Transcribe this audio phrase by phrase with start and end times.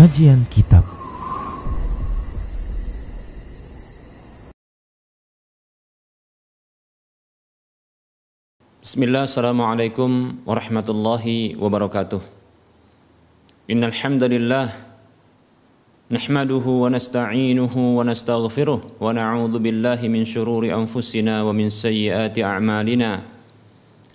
[0.00, 0.80] Kajian Kitab.
[8.80, 12.16] Bismillah, Assalamualaikum warahmatullahi wabarakatuh.
[13.68, 14.72] Innal hamdalillah
[16.08, 23.20] nahmaduhu wa nasta'inuhu wa nastaghfiruh wa na'udzu billahi min shururi anfusina wa min sayyiati a'malina.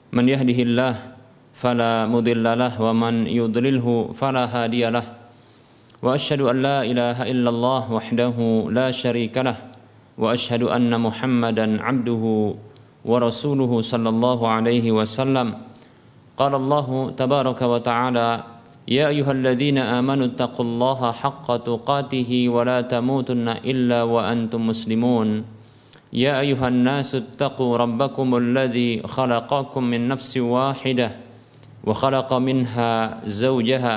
[0.09, 1.13] Man yahdihillah
[1.53, 5.24] fala mudilla lah wa man yudlilhu fala hadiyalah
[6.00, 9.58] wa ashhadu an la ilaha illallah wahdahu la syarika lah
[10.16, 12.56] wa ashhadu anna muhammadan abduhu
[13.00, 15.48] ورسوله صلى الله عليه وسلم
[16.36, 18.28] قال الله تبارك وتعالى
[18.88, 25.28] يا أيها الذين آمنوا اتقوا الله حق تقاته ولا تموتن إلا وأنتم مسلمون
[26.12, 31.08] يا أيها الناس اتقوا ربكم الذي خلقكم من نفس واحدة
[31.84, 32.92] وخلق منها
[33.24, 33.96] زوجها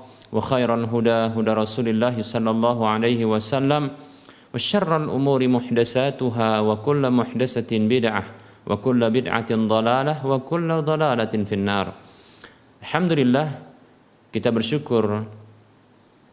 [0.32, 3.82] وخير الهدى هدى رسول الله صلى الله عليه وسلم
[4.54, 8.24] وشر الأمور محدثاتها وكل محدثة بدعة
[8.66, 11.86] وكل بدعة ضلالة وكل ضلالة في النار
[12.86, 13.48] Alhamdulillah
[14.30, 15.26] kita bersyukur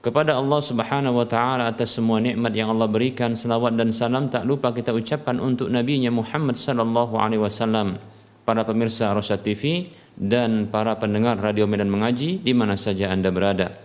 [0.04, 3.34] kepada Allah Subhanahu wa taala atas semua nikmat yang Allah berikan.
[3.34, 7.98] Selawat dan salam tak lupa kita ucapkan untuk nabinya Muhammad sallallahu alaihi wasallam.
[8.44, 13.80] Para pemirsa Rosyad TV dan para pendengar Radio Medan Mengaji di mana saja Anda berada.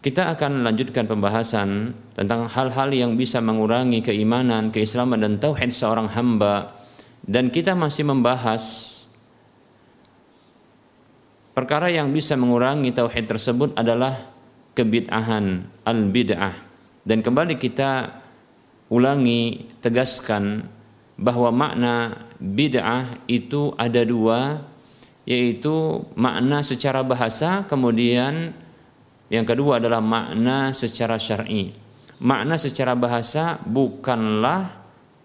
[0.00, 6.80] Kita akan lanjutkan pembahasan tentang hal-hal yang bisa mengurangi keimanan, keislaman dan tauhid seorang hamba
[7.20, 8.96] dan kita masih membahas
[11.52, 14.32] perkara yang bisa mengurangi tauhid tersebut adalah
[14.72, 16.56] kebid'ahan, al-bid'ah.
[17.04, 18.24] Dan kembali kita
[18.88, 20.64] ulangi, tegaskan
[21.20, 24.64] bahwa makna bid'ah itu ada dua
[25.28, 28.56] yaitu makna secara bahasa kemudian
[29.30, 31.70] yang kedua adalah makna secara syar'i.
[32.20, 34.76] Makna secara bahasa bukanlah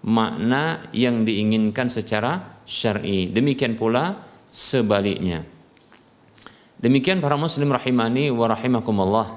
[0.05, 3.33] makna yang diinginkan secara syar'i.
[3.33, 4.21] Demikian pula
[4.53, 5.43] sebaliknya.
[6.77, 9.27] Demikian para muslim rahimani wa rahimakumullah.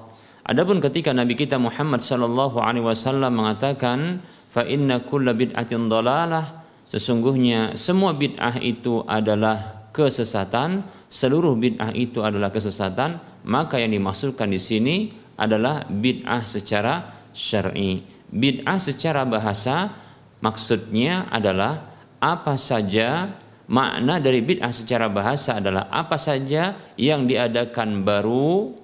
[0.44, 4.20] Adapun ketika Nabi kita Muhammad sallallahu alaihi wasallam mengatakan
[4.52, 12.48] fa inna kulla bid'atin dalalah sesungguhnya semua bid'ah itu adalah kesesatan, seluruh bid'ah itu adalah
[12.52, 14.96] kesesatan, maka yang dimaksudkan di sini
[15.38, 18.02] adalah bid'ah secara syar'i.
[18.28, 19.94] Bid'ah secara bahasa
[20.42, 23.30] maksudnya adalah apa saja
[23.70, 28.74] makna dari bid'ah secara bahasa adalah apa saja yang diadakan baru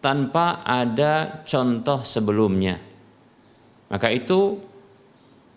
[0.00, 2.76] tanpa ada contoh sebelumnya.
[3.88, 4.58] Maka itu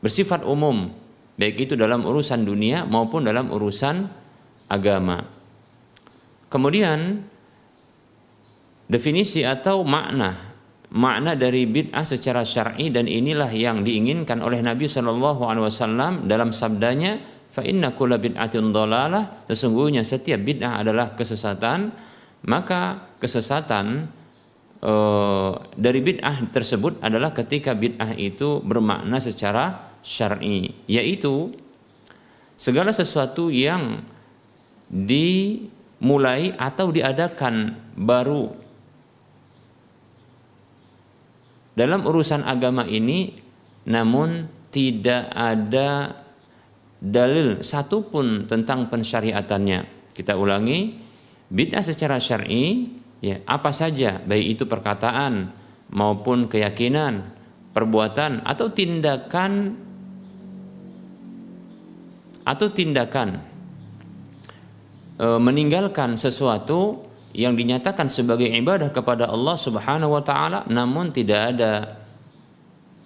[0.04, 0.92] bersifat umum,
[1.36, 4.08] baik itu dalam urusan dunia maupun dalam urusan
[4.68, 5.24] agama.
[6.48, 7.28] Kemudian
[8.88, 10.56] definisi atau makna.
[10.88, 16.56] Makna dari bid'ah secara syar'i dan inilah yang diinginkan oleh Nabi Shallallahu Alaihi Wasallam dalam
[16.56, 17.20] sabdanya
[17.52, 18.72] fa inna kulla bid'atin
[19.52, 21.92] sesungguhnya setiap bid'ah adalah kesesatan.
[22.48, 24.08] Maka kesesatan
[24.80, 24.94] e,
[25.76, 31.52] dari bid'ah tersebut adalah ketika bid'ah itu bermakna secara syar'i yaitu
[32.56, 34.00] segala sesuatu yang
[34.88, 38.67] dimulai atau diadakan baru
[41.78, 43.38] dalam urusan agama ini
[43.86, 46.18] namun tidak ada
[46.98, 50.10] dalil satupun tentang pensyariatannya.
[50.10, 50.98] Kita ulangi,
[51.54, 52.90] bid'ah secara syar'i
[53.22, 55.54] ya apa saja baik itu perkataan
[55.94, 57.30] maupun keyakinan,
[57.72, 59.78] perbuatan atau tindakan
[62.42, 63.30] atau tindakan
[65.20, 67.07] e, meninggalkan sesuatu
[67.38, 72.02] yang dinyatakan sebagai ibadah kepada Allah Subhanahu wa taala namun tidak ada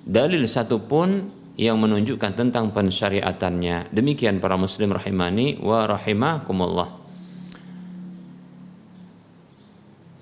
[0.08, 1.28] dalil satupun
[1.60, 3.92] yang menunjukkan tentang pensyariatannya.
[3.92, 6.90] Demikian para muslim rahimani wa rahimakumullah.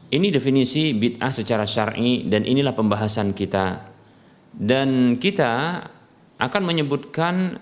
[0.10, 3.94] Ini definisi bid'ah secara syar'i dan inilah pembahasan kita.
[4.50, 5.86] Dan kita
[6.42, 7.62] akan menyebutkan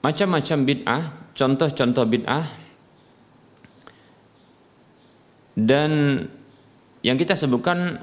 [0.00, 1.02] macam-macam bid'ah,
[1.34, 2.46] contoh-contoh bid'ah
[5.56, 5.90] dan
[7.00, 8.00] yang kita sebutkan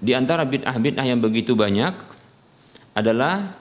[0.00, 1.92] di antara bid'ah-bid'ah yang begitu banyak
[2.96, 3.52] adalah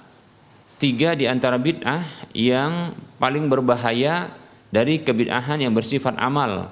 [0.79, 4.31] tiga di antara bid'ah yang paling berbahaya
[4.71, 6.71] dari kebid'ahan yang bersifat amal.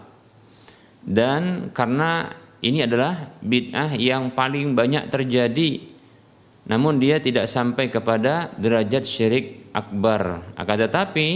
[1.03, 2.31] Dan karena
[2.63, 5.97] ini adalah bid'ah yang paling banyak terjadi
[6.67, 10.43] namun dia tidak sampai kepada derajat syirik akbar.
[10.59, 11.27] Akan tetapi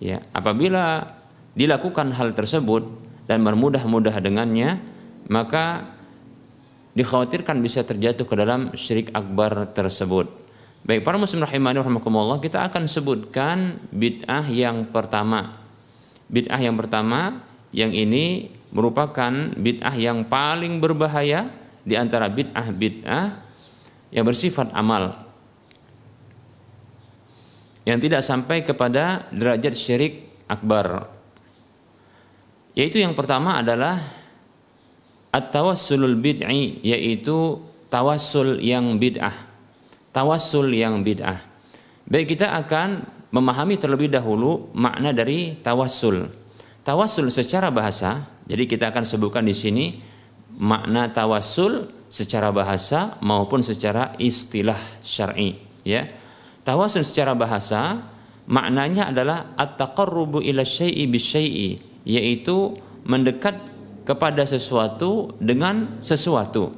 [0.00, 1.14] ya apabila
[1.54, 2.82] dilakukan hal tersebut
[3.28, 4.80] dan bermudah-mudah dengannya
[5.30, 5.94] maka
[6.98, 10.26] dikhawatirkan bisa terjatuh ke dalam syirik akbar tersebut.
[10.82, 15.60] Baik para muslim rahimani rahimakumullah kita akan sebutkan bid'ah yang pertama.
[16.26, 21.46] Bid'ah yang pertama yang ini merupakan bid'ah yang paling berbahaya
[21.86, 23.24] di antara bid'ah-bid'ah
[24.10, 25.29] yang bersifat amal
[27.88, 31.08] yang tidak sampai kepada derajat syirik akbar.
[32.76, 33.98] Yaitu yang pertama adalah
[35.34, 39.34] at-tawassulul bid'i yaitu tawassul yang bid'ah.
[40.10, 41.38] Tawassul yang bid'ah.
[42.10, 46.26] Baik kita akan memahami terlebih dahulu makna dari tawassul.
[46.82, 50.02] Tawassul secara bahasa jadi kita akan sebutkan di sini
[50.58, 55.54] makna tawassul secara bahasa maupun secara istilah syar'i
[55.86, 56.02] ya
[56.66, 58.02] tawassul secara bahasa
[58.50, 61.70] maknanya adalah at-taqarrubu ila syai'i bisyai'i
[62.04, 62.74] yaitu
[63.06, 63.60] mendekat
[64.04, 66.72] kepada sesuatu dengan sesuatu.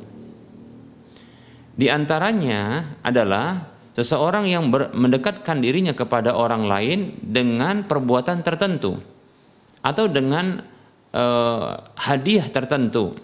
[1.73, 9.00] Di antaranya adalah seseorang yang ber, mendekatkan dirinya kepada orang lain dengan perbuatan tertentu
[9.81, 10.61] atau dengan
[11.17, 13.17] uh, hadiah tertentu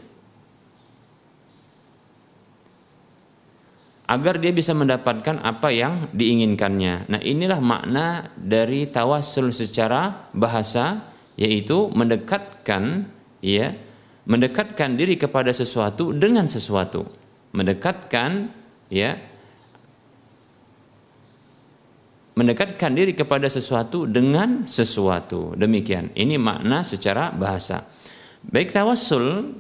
[4.09, 7.13] agar dia bisa mendapatkan apa yang diinginkannya.
[7.13, 13.05] Nah, inilah makna dari tawassul secara bahasa yaitu mendekatkan
[13.45, 13.71] ya,
[14.25, 17.05] mendekatkan diri kepada sesuatu dengan sesuatu.
[17.53, 18.49] Mendekatkan
[18.89, 19.21] ya
[22.39, 25.59] mendekatkan diri kepada sesuatu dengan sesuatu.
[25.59, 26.15] Demikian.
[26.15, 27.83] Ini makna secara bahasa.
[28.47, 29.59] Baik tawassul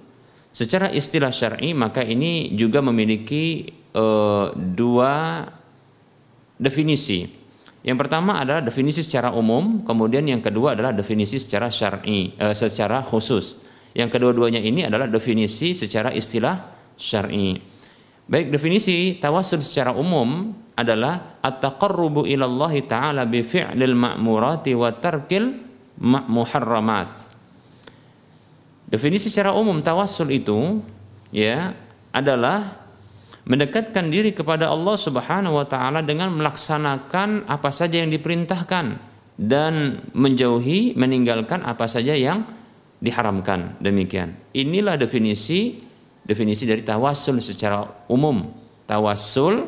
[0.54, 5.44] secara istilah syar'i maka ini juga memiliki uh, dua
[6.58, 7.24] definisi.
[7.86, 13.00] Yang pertama adalah definisi secara umum, kemudian yang kedua adalah definisi secara syar'i, uh, secara
[13.00, 13.62] khusus.
[13.94, 16.58] Yang kedua-duanya ini adalah definisi secara istilah
[16.98, 17.56] syar'i.
[18.28, 25.56] Baik definisi tawassul secara umum adalah at-taqarrubu ila Allah taala bi fi'lil ma'murati wa tarkil
[26.04, 27.24] muharramat.
[28.88, 30.84] Definisi secara umum tawassul itu
[31.32, 31.72] ya
[32.12, 32.87] adalah
[33.48, 39.00] mendekatkan diri kepada Allah Subhanahu wa taala dengan melaksanakan apa saja yang diperintahkan
[39.40, 42.44] dan menjauhi meninggalkan apa saja yang
[43.00, 43.80] diharamkan.
[43.80, 44.36] Demikian.
[44.52, 45.80] Inilah definisi
[46.28, 48.52] definisi dari tawassul secara umum.
[48.84, 49.64] Tawassul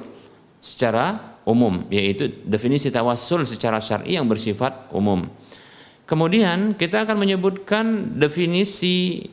[0.61, 5.25] secara umum yaitu definisi tawassul secara syar'i yang bersifat umum.
[6.05, 9.25] Kemudian kita akan menyebutkan definisi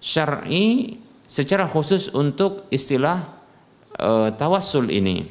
[0.00, 0.96] syar'i
[1.34, 3.26] secara khusus untuk istilah
[3.98, 5.26] uh, tawassul ini.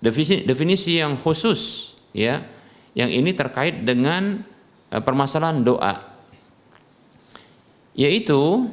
[0.00, 2.40] Definisi, definisi yang khusus ya,
[2.96, 4.40] yang ini terkait dengan
[4.88, 6.00] uh, permasalahan doa.
[7.92, 8.72] Yaitu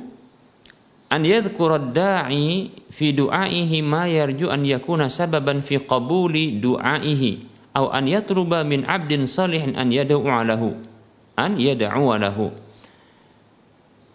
[1.11, 8.07] an yadhkura da'i fi du'aihi ma yarju an yakuna sababan fi qabuli du'aihi atau an
[8.07, 10.75] yatluba min 'abdin salihin an yad'u lahu
[11.35, 12.51] an yad'u lahu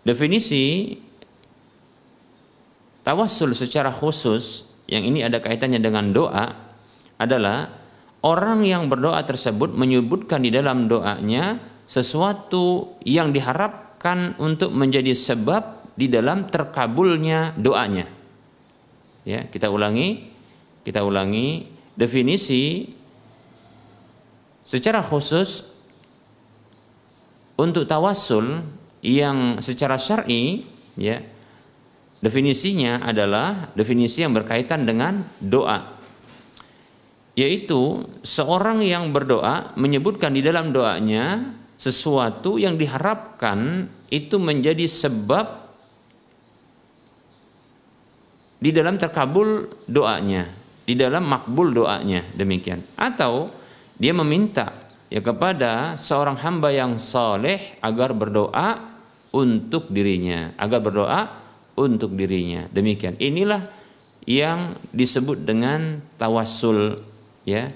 [0.04, 0.96] definisi
[3.04, 6.56] tawassul secara khusus yang ini ada kaitannya dengan doa
[7.20, 7.70] adalah
[8.24, 16.10] orang yang berdoa tersebut menyebutkan di dalam doanya sesuatu yang diharapkan untuk menjadi sebab di
[16.10, 18.08] dalam terkabulnya doanya.
[19.24, 20.32] Ya, kita ulangi,
[20.82, 22.92] kita ulangi definisi
[24.64, 25.70] secara khusus
[27.54, 28.64] untuk tawassul
[29.04, 30.66] yang secara syar'i
[30.98, 31.22] ya
[32.24, 35.92] Definisinya adalah definisi yang berkaitan dengan doa.
[37.36, 45.68] Yaitu seorang yang berdoa menyebutkan di dalam doanya sesuatu yang diharapkan itu menjadi sebab
[48.56, 50.48] di dalam terkabul doanya,
[50.88, 52.80] di dalam makbul doanya demikian.
[52.96, 53.52] Atau
[54.00, 54.72] dia meminta
[55.12, 58.96] ya kepada seorang hamba yang soleh agar berdoa
[59.36, 61.43] untuk dirinya, agar berdoa
[61.74, 62.66] untuk dirinya.
[62.70, 63.18] Demikian.
[63.18, 63.66] Inilah
[64.24, 66.98] yang disebut dengan tawassul
[67.44, 67.70] ya.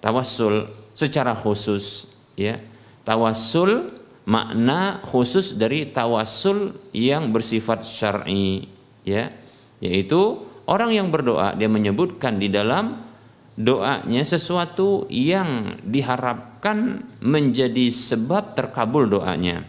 [0.00, 2.56] Tawassul secara khusus ya.
[3.04, 8.68] Tawassul makna khusus dari tawassul yang bersifat syar'i
[9.02, 9.32] ya
[9.80, 13.00] yaitu orang yang berdoa dia menyebutkan di dalam
[13.56, 19.64] doanya sesuatu yang diharapkan menjadi sebab terkabul doanya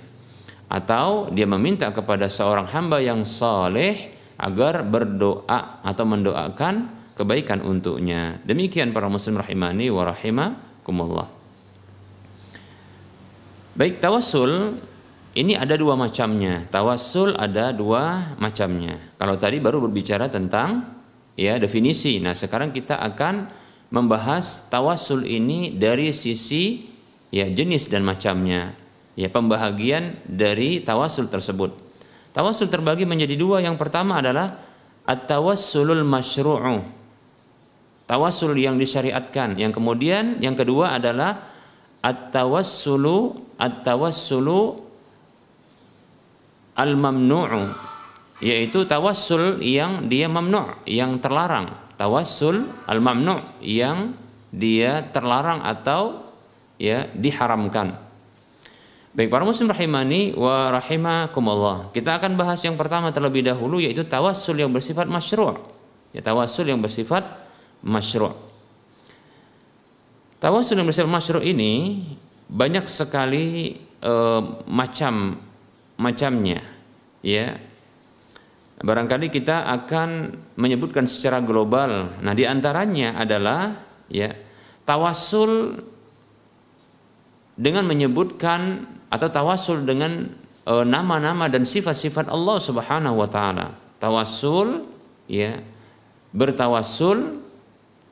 [0.71, 8.95] atau dia meminta kepada seorang hamba yang saleh agar berdoa atau mendoakan kebaikan untuknya demikian
[8.95, 11.41] para muslim rahimani wa rahimakumullah
[13.71, 14.75] Baik tawassul
[15.31, 16.67] ini ada dua macamnya.
[16.67, 18.99] Tawassul ada dua macamnya.
[19.15, 20.99] Kalau tadi baru berbicara tentang
[21.39, 22.19] ya definisi.
[22.19, 23.47] Nah, sekarang kita akan
[23.95, 26.83] membahas tawassul ini dari sisi
[27.31, 28.75] ya jenis dan macamnya.
[29.19, 31.75] Ya, pembahagian dari tawassul tersebut.
[32.31, 33.59] Tawassul terbagi menjadi dua.
[33.59, 34.55] Yang pertama adalah
[35.03, 36.79] at-tawassulul masyru'u.
[38.07, 39.59] Tawassul yang disyariatkan.
[39.59, 41.51] Yang kemudian yang kedua adalah
[42.01, 44.59] at-tawassulu at-tawassulu
[46.73, 47.63] al-mamnu'u
[48.41, 54.17] yaitu tawassul yang dia mamnu' yang terlarang tawassul al-mamnu' yang
[54.49, 56.25] dia terlarang atau
[56.81, 57.93] ya diharamkan
[59.11, 61.91] Baik para muslim rahimani wa rahimakumullah.
[61.91, 65.59] Kita akan bahas yang pertama terlebih dahulu yaitu tawassul yang bersifat masyru'.
[66.15, 67.27] Ya tawassul yang bersifat
[67.83, 68.31] masyru'.
[70.39, 72.07] Tawassul yang bersifat masyru' ini
[72.47, 75.39] banyak sekali uh, macam
[76.01, 76.59] macamnya
[77.21, 77.55] ya
[78.81, 83.77] barangkali kita akan menyebutkan secara global nah di antaranya adalah
[84.09, 84.33] ya
[84.83, 85.77] tawasul
[87.53, 90.31] dengan menyebutkan atau tawasul dengan
[90.65, 94.85] nama nama-nama dan sifat-sifat Allah Subhanahu wa taala tawasul
[95.27, 95.59] ya
[96.31, 97.41] bertawasul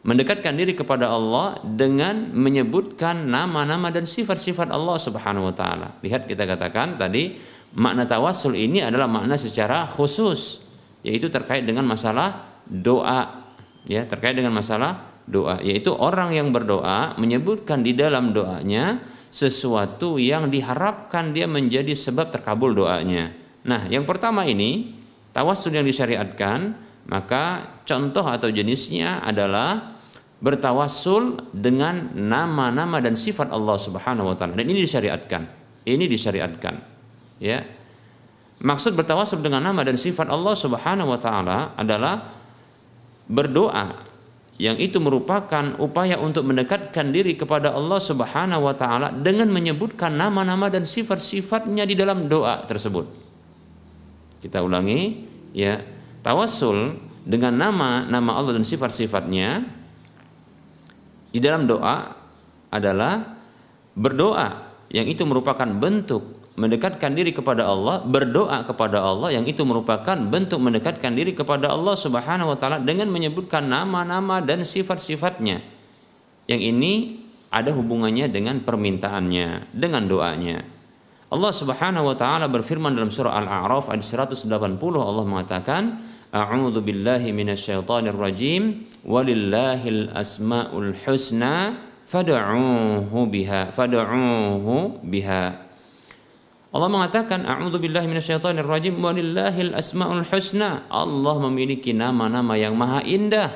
[0.04, 6.00] mendekatkan diri kepada Allah dengan menyebutkan nama-nama dan sifat-sifat Allah Subhanahu wa taala.
[6.00, 7.36] Lihat kita katakan tadi
[7.76, 10.64] makna tawassul ini adalah makna secara khusus
[11.04, 13.46] yaitu terkait dengan masalah doa
[13.88, 20.50] ya terkait dengan masalah doa yaitu orang yang berdoa menyebutkan di dalam doanya sesuatu yang
[20.50, 23.34] diharapkan dia menjadi sebab terkabul doanya.
[23.66, 24.98] Nah, yang pertama ini
[25.34, 26.74] tawassul yang disyariatkan
[27.10, 29.98] maka contoh atau jenisnya adalah
[30.40, 34.56] bertawassul dengan nama-nama dan sifat Allah Subhanahu wa taala.
[34.56, 35.42] Dan ini disyariatkan.
[35.84, 36.76] Ini disyariatkan.
[37.42, 37.66] Ya.
[38.60, 42.28] Maksud bertawassul dengan nama dan sifat Allah Subhanahu wa taala adalah
[43.30, 44.09] berdoa
[44.60, 50.68] yang itu merupakan upaya untuk mendekatkan diri kepada Allah Subhanahu wa taala dengan menyebutkan nama-nama
[50.68, 53.08] dan sifat-sifatnya di dalam doa tersebut.
[54.44, 55.24] Kita ulangi
[55.56, 55.80] ya
[56.20, 59.64] Tawassul dengan nama nama Allah dan sifat-sifatnya
[61.32, 62.12] di dalam doa
[62.68, 63.40] adalah
[63.96, 70.20] berdoa yang itu merupakan bentuk mendekatkan diri kepada Allah, berdoa kepada Allah yang itu merupakan
[70.20, 75.64] bentuk mendekatkan diri kepada Allah Subhanahu wa taala dengan menyebutkan nama-nama dan sifat-sifatnya.
[76.52, 76.94] Yang ini
[77.48, 80.60] ada hubungannya dengan permintaannya, dengan doanya.
[81.32, 84.52] Allah Subhanahu wa taala berfirman dalam surah Al-A'raf ayat 180
[85.00, 85.82] Allah mengatakan
[86.30, 95.69] A'udzu billahi minasyaitonir rajim walillahil asmaul husna fad'uuhu biha fad'uuhu biha
[96.70, 100.86] Allah mengatakan a'udzu billahi minasyaitonir rajim walillahil asmaul husna.
[100.94, 103.50] Allah memiliki nama-nama yang maha indah.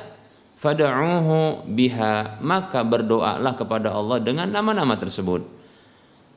[0.58, 2.42] Fad'uuhu biha.
[2.42, 5.46] Maka berdoalah kepada Allah dengan nama-nama tersebut.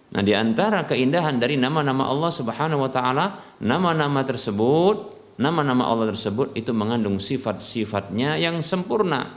[0.08, 6.54] Nah, di antara keindahan dari nama-nama Allah Subhanahu wa taala, nama-nama tersebut, nama-nama Allah tersebut
[6.54, 9.34] itu mengandung sifat-sifatnya yang sempurna.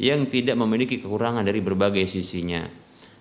[0.00, 2.64] Yang tidak memiliki kekurangan dari berbagai sisinya.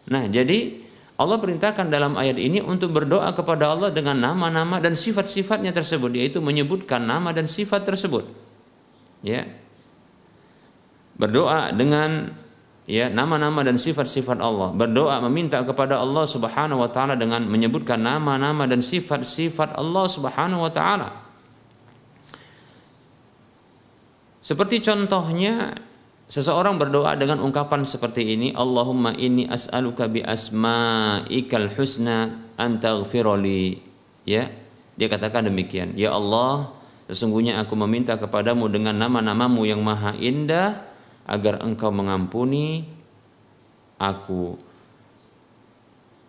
[0.07, 0.81] Nah, jadi
[1.21, 6.41] Allah perintahkan dalam ayat ini untuk berdoa kepada Allah dengan nama-nama dan sifat-sifatnya tersebut, yaitu
[6.41, 8.25] menyebutkan nama dan sifat tersebut.
[9.21, 9.45] Ya.
[11.21, 12.33] Berdoa dengan
[12.89, 18.65] ya nama-nama dan sifat-sifat Allah berdoa meminta kepada Allah Subhanahu wa taala dengan menyebutkan nama-nama
[18.65, 21.09] dan sifat-sifat Allah Subhanahu wa taala
[24.41, 25.77] seperti contohnya
[26.31, 33.83] seseorang berdoa dengan ungkapan seperti ini Allahumma inni as'aluka bi asma'ikal husna antaghfirli
[34.23, 34.47] ya
[34.95, 36.71] dia katakan demikian ya Allah
[37.11, 40.87] sesungguhnya aku meminta kepadamu dengan nama-namamu yang maha indah
[41.27, 42.87] agar engkau mengampuni
[44.01, 44.57] aku.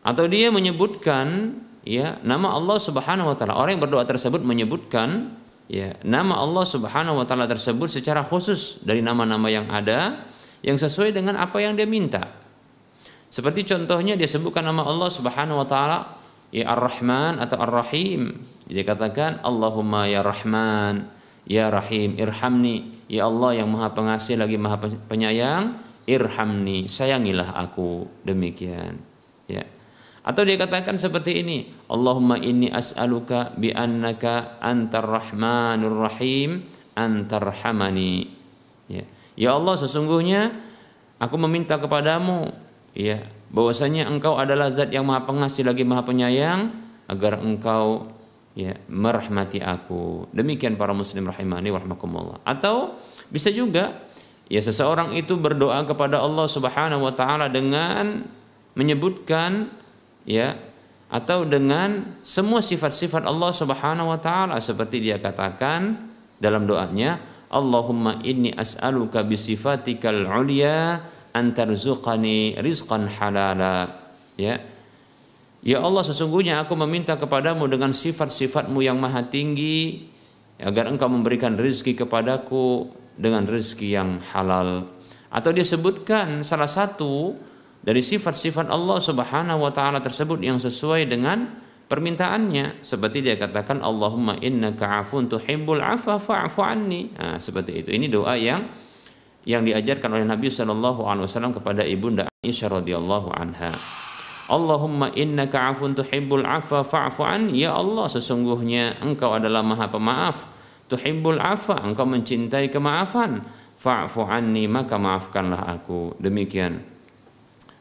[0.02, 1.56] Atau dia menyebutkan
[1.86, 3.56] ya nama Allah Subhanahu wa taala.
[3.56, 5.32] Orang yang berdoa tersebut menyebutkan
[5.72, 10.28] ya nama Allah Subhanahu wa taala tersebut secara khusus dari nama-nama yang ada
[10.60, 12.28] yang sesuai dengan apa yang dia minta.
[13.32, 15.98] Seperti contohnya dia sebutkan nama Allah Subhanahu wa taala
[16.52, 18.36] ya Ar-Rahman atau Ar-Rahim.
[18.68, 21.08] Jadi katakan Allahumma ya Rahman,
[21.48, 23.02] ya Rahim, irhamni.
[23.12, 25.76] Ya Allah yang Maha Pengasih lagi Maha Penyayang,
[26.08, 28.08] irhamni, sayangilah aku.
[28.24, 29.11] Demikian.
[30.22, 36.62] Atau dia katakan seperti ini, Allahumma inni as'aluka bi annaka antar rahmanur rahim
[36.94, 38.30] antarhamani.
[38.86, 39.02] Ya.
[39.34, 40.54] ya Allah sesungguhnya
[41.18, 42.54] aku meminta kepadamu
[42.94, 46.70] ya bahwasanya engkau adalah zat yang maha pengasih lagi maha penyayang
[47.10, 48.06] agar engkau
[48.54, 50.30] ya merahmati aku.
[50.30, 52.46] Demikian para muslim rahimani warahmatullah.
[52.46, 52.94] Atau
[53.26, 53.90] bisa juga
[54.46, 58.22] ya seseorang itu berdoa kepada Allah Subhanahu wa taala dengan
[58.78, 59.81] menyebutkan
[60.28, 60.58] ya.
[61.12, 66.08] Atau dengan semua sifat-sifat Allah Subhanahu wa taala seperti dia katakan
[66.40, 67.20] dalam doanya
[67.52, 71.04] Allahumma inni as'aluka bi sifatikal ulya
[71.36, 74.08] antarzuqani rizqan halala.
[74.40, 74.56] Ya.
[75.62, 80.08] Ya Allah sesungguhnya aku meminta kepadamu dengan sifat-sifatmu yang maha tinggi
[80.58, 84.88] agar engkau memberikan rezeki kepadaku dengan rezeki yang halal.
[85.28, 87.36] Atau dia sebutkan salah satu
[87.82, 91.50] dari sifat-sifat Allah Subhanahu wa taala tersebut yang sesuai dengan
[91.90, 92.78] permintaannya.
[92.78, 97.10] Seperti dia katakan Allahumma innaka afun tuhibbul afa fa'fu anni.
[97.18, 97.90] Nah, seperti itu.
[97.90, 98.62] Ini doa yang
[99.42, 103.74] yang diajarkan oleh Nabi Shallallahu alaihi wasallam kepada ibunda Aisyah radhiyallahu anha.
[104.46, 107.66] Allahumma innaka afun tuhibbul afa fa'fu anni.
[107.66, 110.46] Ya Allah sesungguhnya engkau adalah maha pemaaf.
[110.86, 113.42] Tuhibbul afa engkau mencintai kemaafan.
[113.74, 116.14] Fa'fu anni maka maafkanlah aku.
[116.22, 116.91] Demikian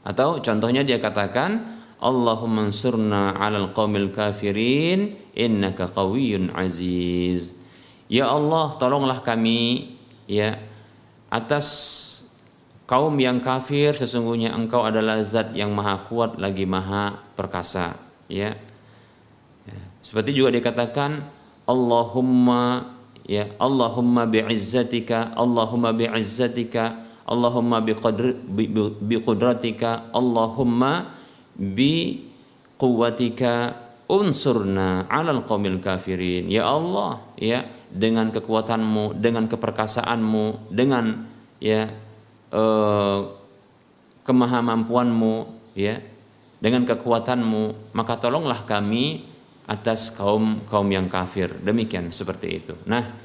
[0.02, 7.54] atau contohnya dia katakan Allahumma ansurna 'alal qaumil kafirin innaka qawiyyun aziz.
[8.10, 9.94] Ya Allah, tolonglah kami
[10.26, 10.58] ya
[11.32, 11.68] atas
[12.90, 17.96] kaum yang kafir sesungguhnya engkau adalah zat yang maha kuat lagi maha perkasa
[18.28, 18.52] ya.
[19.64, 19.80] ya.
[20.04, 21.24] Seperti juga dikatakan
[21.64, 22.92] Allahumma
[23.24, 27.96] ya Allahumma bi'izzatika Allahumma bi'izzatika Allahumma bi
[29.24, 31.16] qudratika Allahumma
[31.56, 32.28] bi
[32.76, 33.72] quwwatika
[34.12, 36.52] unsurna 'alal qaumil kafirin.
[36.52, 41.28] Ya Allah ya dengan kekuatanmu dengan keperkasaanmu dengan
[41.64, 41.88] ya
[42.52, 43.20] eh,
[44.28, 45.36] kemahamampuanmu
[45.80, 46.04] ya
[46.60, 49.24] dengan kekuatanmu maka tolonglah kami
[49.72, 51.48] atas kaum kaum yang kafir.
[51.64, 52.76] Demikian seperti itu.
[52.84, 53.21] Nah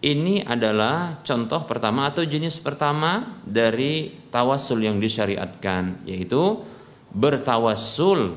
[0.00, 6.64] ini adalah contoh pertama atau jenis pertama dari tawasul yang disyariatkan yaitu
[7.12, 8.32] bertawasul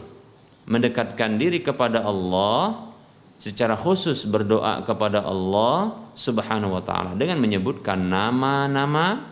[0.67, 2.91] mendekatkan diri kepada Allah
[3.39, 9.23] secara khusus berdoa kepada Allah Subhanahu wa taala dengan menyebutkan nama-nama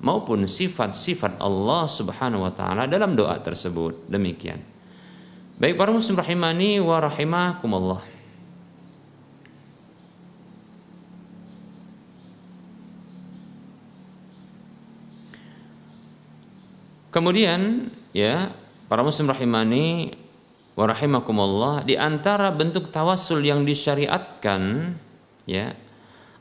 [0.00, 4.12] maupun sifat-sifat Allah Subhanahu wa taala dalam doa tersebut.
[4.12, 4.60] Demikian.
[5.56, 8.11] Baik para muslim rahimani wa rahimakumullah.
[17.12, 18.56] Kemudian ya
[18.88, 20.16] para muslim rahimani
[20.72, 24.96] wa rahimakumullah di antara bentuk tawassul yang disyariatkan
[25.44, 25.76] ya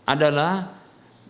[0.07, 0.71] adalah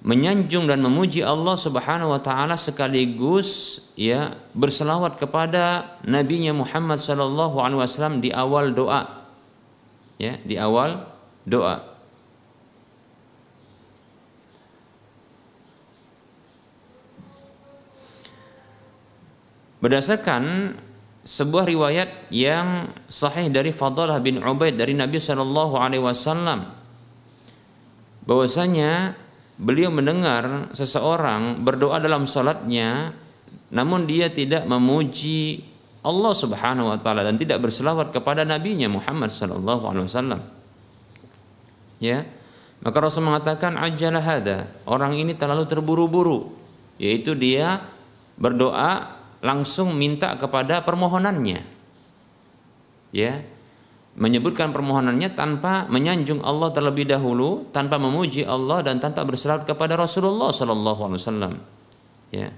[0.05, 7.81] menyanjung dan memuji Allah Subhanahu wa taala sekaligus ya berselawat kepada nabinya Muhammad sallallahu alaihi
[7.81, 9.25] wasallam di awal doa.
[10.21, 11.01] Ya di awal
[11.49, 11.90] doa
[19.81, 20.77] Berdasarkan
[21.25, 26.65] sebuah riwayat yang sahih dari Fadalah bin Ubaid dari Nabi Shallallahu Alaihi Wasallam
[28.25, 29.17] bahwasanya
[29.61, 33.13] beliau mendengar seseorang berdoa dalam salatnya
[33.69, 39.85] namun dia tidak memuji Allah Subhanahu wa taala dan tidak berselawat kepada nabinya Muhammad sallallahu
[39.85, 40.41] alaihi wasallam.
[42.01, 42.25] Ya.
[42.81, 46.49] Maka Rasul mengatakan ajalah hada, orang ini terlalu terburu-buru,
[46.97, 47.85] yaitu dia
[48.41, 51.61] berdoa langsung minta kepada permohonannya.
[53.11, 53.43] Ya.
[54.11, 60.51] Menyebutkan permohonannya tanpa menyanjung Allah terlebih dahulu, tanpa memuji Allah dan tanpa berserah kepada Rasulullah
[60.51, 61.53] sallallahu alaihi wasallam.
[62.31, 62.51] Ya.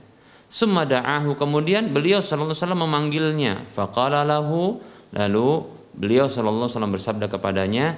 [0.49, 3.53] Summa da'ahu kemudian beliau sallallahu alaihi wasallam memanggilnya.
[3.73, 4.81] Faqala lahu
[5.13, 7.97] lalu beliau sallallahu alaihi wasallam bersabda kepadanya,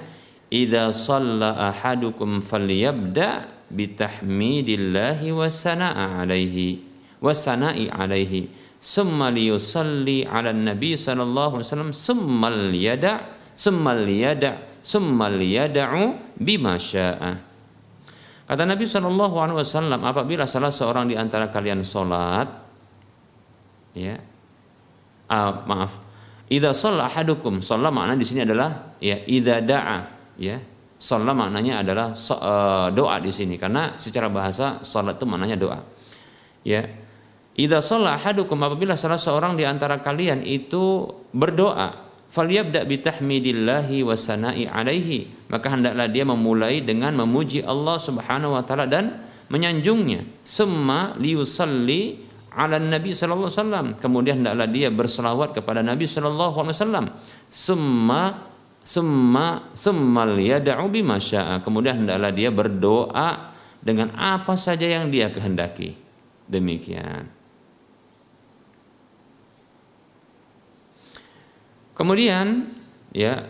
[0.52, 6.80] "Idza shalla ahadukum falyabda bitahmidillahi wa sana'a alaihi
[7.20, 15.26] wa sana'i alaihi." Summa liyusalli ala nabi sallallahu alaihi wasallam summa liyada summa liyada summa
[15.26, 16.78] liyada'u bima
[18.46, 22.46] kata Nabi sallallahu alaihi wasallam apabila salah seorang di antara kalian salat
[23.90, 24.22] ya
[25.26, 25.98] uh, maaf
[26.46, 29.98] idza shalla ahadukum shalla makna di sini adalah ya idza da'a
[30.38, 30.62] ya
[30.94, 33.58] shalla maknanya adalah uh, doa di sini.
[33.58, 35.82] Karena secara bahasa salat itu maknanya doa
[36.62, 36.86] ya
[37.56, 45.48] idza shalla ahadukum apabila salah seorang di antara kalian itu berdoa falyabda bitahmidillahi wasana'i alaihi
[45.48, 50.26] maka hendaklah dia memulai dengan memuji Allah Subhanahu wa taala dan menyanjungnya.
[50.42, 53.86] Semma liusalli ala Nabi sallallahu alaihi wasallam.
[53.94, 57.06] Kemudian hendaklah dia berselawat kepada Nabi sallallahu alaihi wasallam.
[57.46, 58.22] Semma
[58.82, 61.62] semma semmal yad'u bima syaa.
[61.62, 65.94] Kemudian hendaklah dia berdoa dengan apa saja yang dia kehendaki.
[66.46, 67.35] Demikian
[71.96, 72.68] kemudian
[73.10, 73.42] ya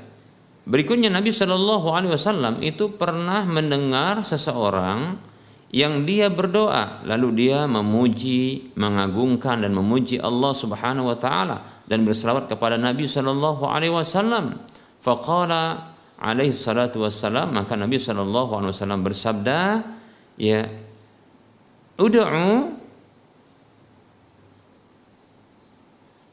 [0.64, 5.18] berikutnya Nabi Shallallahu Alaihi Wasallam itu pernah mendengar seseorang
[5.74, 12.46] yang dia berdoa lalu dia memuji, mengagungkan dan memuji Allah Subhanahu wa taala dan berselawat
[12.48, 14.58] kepada Nabi sallallahu alaihi wasallam.
[15.02, 19.84] Faqala alaihi salatu wassalam maka Nabi sallallahu alaihi wasallam bersabda
[20.40, 20.64] ya
[22.00, 22.72] ud'u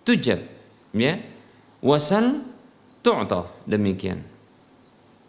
[0.08, 0.39] tujab
[0.95, 1.13] ya
[1.84, 2.41] wasal
[3.04, 4.24] tu'ta demikian.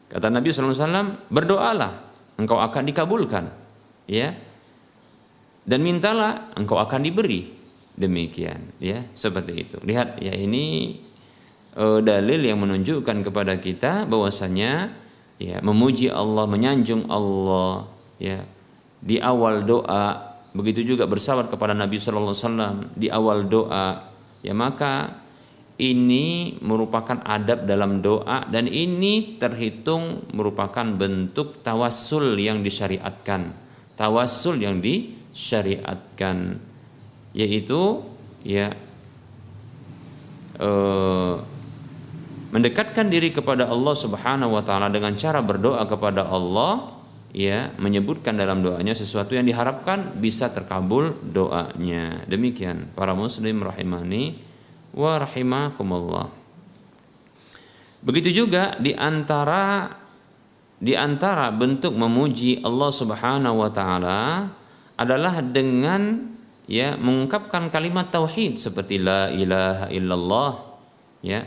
[0.08, 1.92] Kata Nabi wasallam berdoalah
[2.38, 3.50] engkau akan dikabulkan.
[4.06, 4.38] Ya.
[5.66, 7.50] Dan mintalah engkau akan diberi.
[7.94, 9.76] Demikian ya seperti itu.
[9.82, 10.98] Lihat ya ini
[11.78, 14.90] e, dalil yang menunjukkan kepada kita bahwasanya
[15.38, 17.86] ya memuji Allah menyanjung Allah
[18.18, 18.42] ya.
[18.98, 24.10] Di awal doa begitu juga bersahabat kepada Nabi Shallallahu Alaihi Wasallam di awal doa
[24.42, 25.23] ya maka
[25.74, 33.50] ini merupakan adab dalam doa dan ini terhitung merupakan bentuk tawassul yang disyariatkan.
[33.98, 36.62] Tawasul yang disyariatkan
[37.34, 38.06] yaitu
[38.46, 38.70] ya
[40.62, 41.34] eh,
[42.54, 46.94] mendekatkan diri kepada Allah Subhanahu wa taala dengan cara berdoa kepada Allah
[47.34, 52.22] ya menyebutkan dalam doanya sesuatu yang diharapkan bisa terkabul doanya.
[52.30, 54.38] Demikian para muslim rahimani
[54.94, 56.30] wa rahimakumullah
[58.06, 59.90] begitu juga di antara
[60.84, 64.52] di antara bentuk memuji Allah Subhanahu wa taala
[65.00, 66.34] adalah dengan
[66.68, 70.52] ya mengungkapkan kalimat tauhid seperti la ilaha illallah
[71.24, 71.40] ya.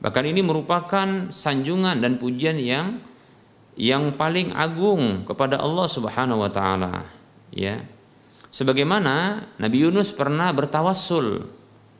[0.00, 3.04] Bahkan ini merupakan sanjungan dan pujian yang
[3.76, 7.04] yang paling agung kepada Allah Subhanahu wa taala
[7.52, 7.84] ya.
[8.50, 11.46] Sebagaimana Nabi Yunus pernah bertawassul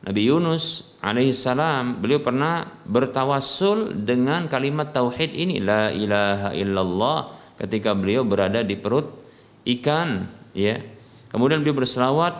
[0.01, 7.19] Nabi Yunus alaihissalam beliau pernah bertawassul dengan kalimat tauhid ini la ilaha illallah
[7.61, 9.05] ketika beliau berada di perut
[9.61, 10.25] ikan
[10.57, 10.81] ya.
[11.29, 12.33] Kemudian beliau berselawat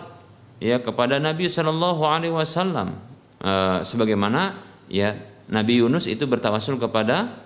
[0.58, 2.98] ya kepada Nabi Shallallahu alaihi wasallam.
[3.42, 4.58] Uh, sebagaimana
[4.90, 5.18] ya
[5.50, 7.42] Nabi Yunus itu bertawassul kepada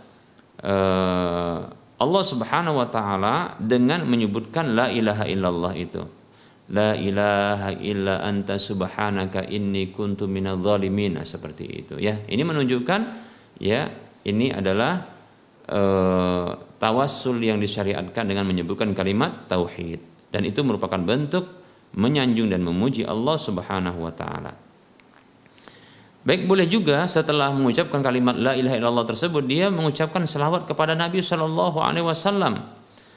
[0.60, 6.04] uh, Allah Subhanahu wa taala dengan menyebutkan la ilaha illallah itu
[6.66, 12.26] La ilaha illa anta subhanaka inni kuntu minadh dhalimin nah, seperti itu ya.
[12.26, 13.00] Ini menunjukkan
[13.62, 13.86] ya
[14.26, 14.98] ini adalah
[15.62, 15.80] e,
[16.82, 20.02] tawassul yang disyariatkan dengan menyebutkan kalimat tauhid
[20.34, 21.46] dan itu merupakan bentuk
[21.94, 24.52] menyanjung dan memuji Allah Subhanahu wa taala.
[26.26, 31.22] Baik boleh juga setelah mengucapkan kalimat la ilaha illallah tersebut dia mengucapkan selawat kepada Nabi
[31.22, 32.66] Shallallahu alaihi wasallam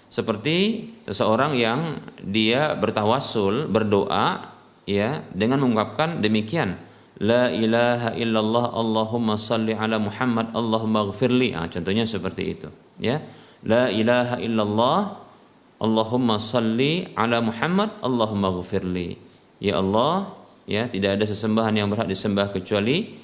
[0.10, 4.58] seperti seseorang yang dia bertawasul berdoa
[4.90, 6.82] ya dengan mengungkapkan demikian.
[7.20, 13.22] La ilaha illallah Allahumma salli ala Muhammad Allahumma gfirli ah, contohnya seperti itu ya.
[13.68, 15.02] La ilaha illallah
[15.80, 19.20] Allahumma salli ala Muhammad Allahumma gfirli
[19.60, 20.32] ya Allah
[20.64, 23.16] ya tidak ada sesembahan yang berhak disembah kecuali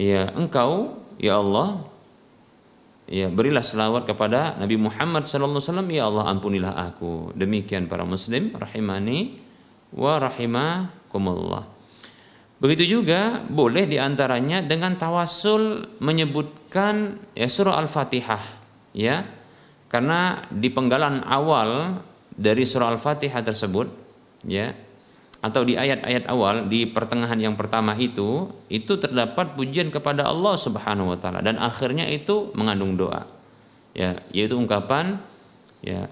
[0.00, 1.84] ya engkau ya Allah
[3.08, 7.32] ya berilah selawat kepada Nabi Muhammad sallallahu alaihi wasallam ya Allah ampunilah aku.
[7.34, 9.40] Demikian para muslim rahimani
[9.96, 11.64] wa rahimakumullah.
[12.58, 18.42] Begitu juga boleh di antaranya dengan tawasul menyebutkan ya surah al-fatihah
[18.92, 19.24] ya.
[19.88, 23.88] Karena di penggalan awal dari surah al-fatihah tersebut
[24.44, 24.70] ya
[25.38, 31.14] atau di ayat-ayat awal di pertengahan yang pertama itu itu terdapat pujian kepada Allah Subhanahu
[31.14, 33.26] wa taala dan akhirnya itu mengandung doa.
[33.96, 35.18] Ya, yaitu ungkapan
[35.82, 36.06] ya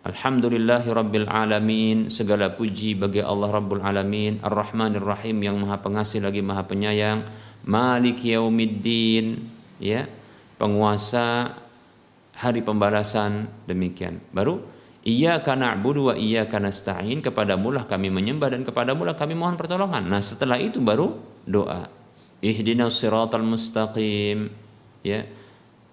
[0.00, 6.40] Alhamdulillahi Rabbil Alamin Segala puji bagi Allah Rabbul Alamin Ar-Rahmanir Rahim yang maha pengasih lagi
[6.40, 7.28] maha penyayang
[7.68, 9.44] Malik Yaumiddin
[9.76, 10.08] ya
[10.56, 11.52] Penguasa
[12.32, 14.64] hari pembalasan demikian Baru
[15.00, 17.24] Iyyaka na'budu wa iyyaka nasta'in.
[17.24, 20.04] Kepadamu lah kami menyembah dan kepadamu lah kami mohon pertolongan.
[20.04, 21.16] Nah, setelah itu baru
[21.48, 21.88] doa.
[22.44, 24.52] ihdinas siratal mustaqim.
[25.00, 25.24] Ya.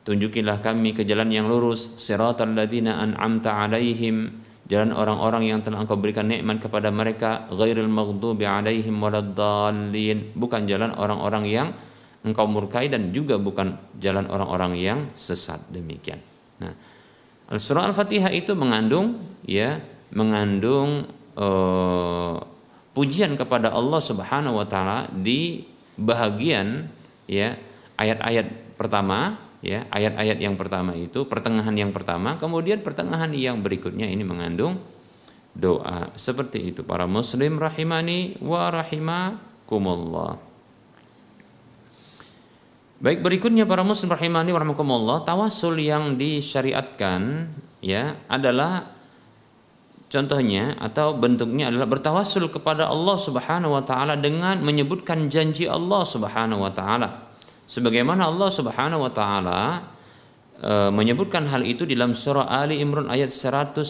[0.03, 1.95] Tunjukilah kami ke jalan yang lurus.
[1.95, 4.43] Siratal ladzina an'amta alaihim.
[4.67, 7.47] Jalan orang-orang yang telah engkau berikan nikmat kepada mereka.
[7.47, 10.35] Ghairil maghdubi alaihim waladdallin.
[10.35, 11.67] Bukan jalan orang-orang yang
[12.27, 15.63] engkau murkai dan juga bukan jalan orang-orang yang sesat.
[15.71, 16.19] Demikian.
[16.59, 16.86] Nah
[17.55, 19.79] surah al-fatihah itu mengandung ya
[20.11, 21.07] mengandung
[21.39, 22.35] uh,
[22.91, 25.63] pujian kepada Allah Subhanahu wa taala di
[25.95, 26.91] bahagian
[27.29, 27.55] ya
[27.95, 34.23] ayat-ayat pertama ya ayat-ayat yang pertama itu pertengahan yang pertama kemudian pertengahan yang berikutnya ini
[34.27, 34.79] mengandung
[35.57, 36.13] doa.
[36.13, 40.46] Seperti itu para muslim rahimani wa rahimakumullah
[42.97, 47.45] Baik berikutnya para muslim rahimani wa rahimakumullah tawasul yang disyariatkan
[47.77, 48.89] ya adalah
[50.09, 56.65] contohnya atau bentuknya adalah bertawasul kepada Allah Subhanahu wa taala dengan menyebutkan janji Allah Subhanahu
[56.65, 57.29] wa taala.
[57.69, 59.93] Sebagaimana Allah Subhanahu wa taala
[60.57, 63.85] e, menyebutkan hal itu dalam surah Ali Imran ayat 194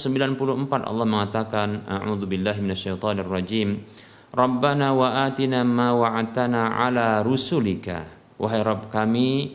[0.83, 3.87] Allah mengatakan a'udzubillahi minasyaitonir rajim
[4.35, 9.53] Rabbana wa atina ma wa'atana ala rusulika wahai Rabb kami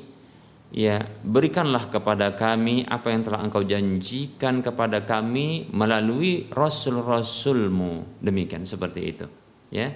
[0.73, 8.18] ya berikanlah kepada kami apa yang telah engkau janjikan kepada kami melalui rasul-rasulmu.
[8.18, 9.27] Demikian seperti itu
[9.68, 9.88] ya.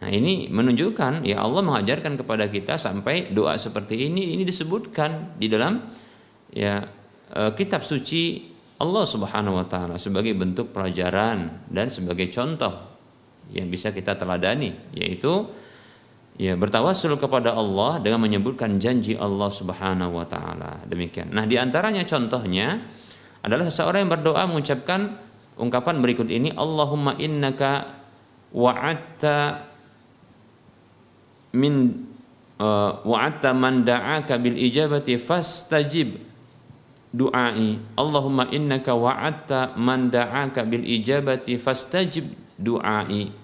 [0.00, 5.44] Nah ini menunjukkan ya Allah mengajarkan kepada kita sampai doa seperti ini ini disebutkan di
[5.44, 5.76] dalam
[6.56, 6.80] ya
[7.28, 8.48] e, kitab suci
[8.80, 12.72] Allah Subhanahu wa taala sebagai bentuk pelajaran dan sebagai contoh
[13.52, 15.44] yang bisa kita teladani yaitu
[16.40, 20.80] ya bertawasul kepada Allah dengan menyebutkan janji Allah Subhanahu wa taala.
[20.88, 21.36] Demikian.
[21.36, 22.80] Nah, di antaranya contohnya
[23.44, 25.20] adalah seseorang yang berdoa mengucapkan
[25.60, 27.92] ungkapan berikut ini Allahumma innaka
[28.56, 29.68] wa'atta
[31.60, 32.08] min
[32.56, 36.16] uh, wa'atta man da'aka bil ijabati fastajib
[37.12, 43.39] du'ai Allahumma innaka wa'atta man da'aka bil ijabati fastajib du'ai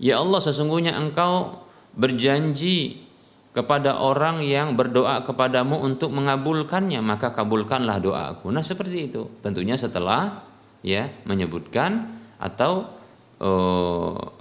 [0.00, 1.60] Ya Allah sesungguhnya engkau
[1.92, 3.04] berjanji
[3.52, 8.48] kepada orang yang berdoa kepadamu untuk mengabulkannya maka kabulkanlah doaku.
[8.48, 9.28] Nah seperti itu.
[9.44, 10.48] Tentunya setelah
[10.80, 12.88] ya menyebutkan atau
[13.44, 14.40] uh,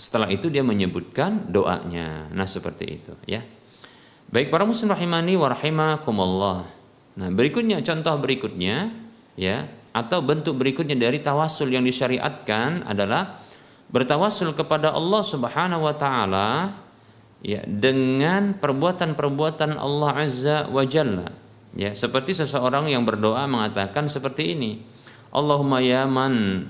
[0.00, 2.32] setelah itu dia menyebutkan doanya.
[2.32, 3.44] Nah, seperti itu ya.
[4.32, 6.64] Baik para muslim rahimani wa rahimakumullah.
[7.20, 8.88] Nah, berikutnya contoh berikutnya
[9.36, 13.39] ya atau bentuk berikutnya dari tawasul yang disyariatkan adalah
[13.90, 16.78] bertawasul kepada Allah Subhanahu wa taala
[17.42, 21.30] ya dengan perbuatan-perbuatan Allah Azza wa Jalla.
[21.70, 24.82] Ya, seperti seseorang yang berdoa mengatakan seperti ini.
[25.30, 26.66] Allahumma ya man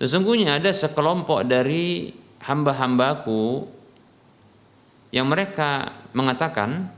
[0.00, 2.10] Sesungguhnya ada sekelompok dari
[2.42, 3.68] hamba-hambaku
[5.12, 6.88] yang mereka mengatakan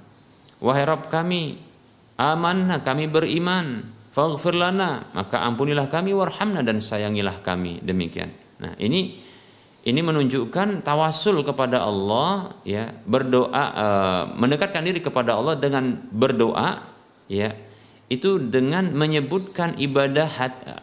[0.62, 1.58] wahai Rabb kami
[2.16, 3.82] amanah kami beriman
[4.14, 7.82] faghfir lana maka ampunilah kami warhamna dan sayangilah kami.
[7.82, 8.30] Demikian.
[8.62, 9.18] Nah ini
[9.84, 16.88] ini menunjukkan tawasul kepada Allah ya berdoa uh, mendekatkan diri kepada Allah dengan berdoa
[17.28, 17.52] ya
[18.12, 20.28] itu dengan menyebutkan ibadah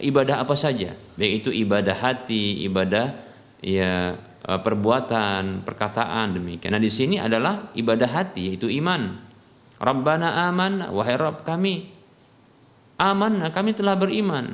[0.01, 3.13] ibadah apa saja, baik itu ibadah hati, ibadah
[3.61, 6.73] ya eh, perbuatan, perkataan demikian.
[6.73, 9.21] Nah, di sini adalah ibadah hati yaitu iman.
[9.81, 11.89] Rabbana aman, wahai Rabb kami.
[13.01, 14.53] Aman, kami telah beriman.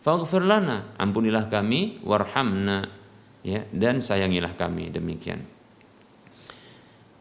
[0.00, 2.88] Faghfir lana, ampunilah kami, warhamna,
[3.44, 5.44] ya, dan sayangilah kami demikian.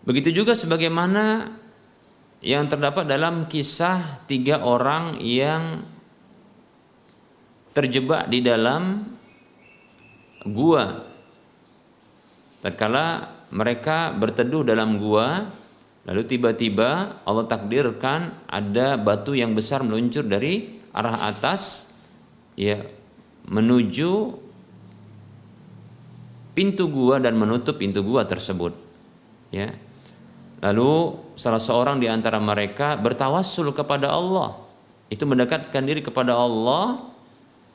[0.05, 1.49] Begitu juga sebagaimana
[2.45, 5.81] yang terdapat dalam kisah tiga orang yang
[7.73, 9.01] terjebak di dalam
[10.45, 11.10] gua.
[12.62, 15.49] Tatkala mereka berteduh dalam gua,
[16.05, 21.89] lalu tiba-tiba Allah takdirkan ada batu yang besar meluncur dari arah atas
[22.53, 22.86] ya
[23.49, 24.38] menuju
[26.53, 28.77] pintu gua dan menutup pintu gua tersebut.
[29.49, 29.73] Ya.
[30.63, 30.91] Lalu
[31.35, 34.55] salah seorang di antara mereka bertawassul kepada Allah.
[35.11, 37.11] Itu mendekatkan diri kepada Allah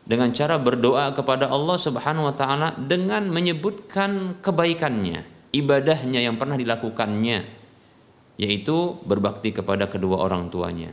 [0.08, 5.22] dengan cara berdoa kepada Allah Subhanahu wa taala dengan menyebutkan kebaikannya,
[5.54, 7.46] ibadahnya yang pernah dilakukannya,
[8.40, 10.90] yaitu berbakti kepada kedua orang tuanya.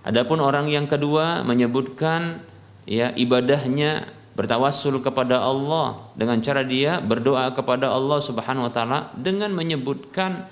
[0.00, 2.40] Adapun orang yang kedua menyebutkan
[2.88, 9.52] ya ibadahnya bertawassul kepada Allah dengan cara dia berdoa kepada Allah Subhanahu wa taala dengan
[9.52, 10.48] menyebutkan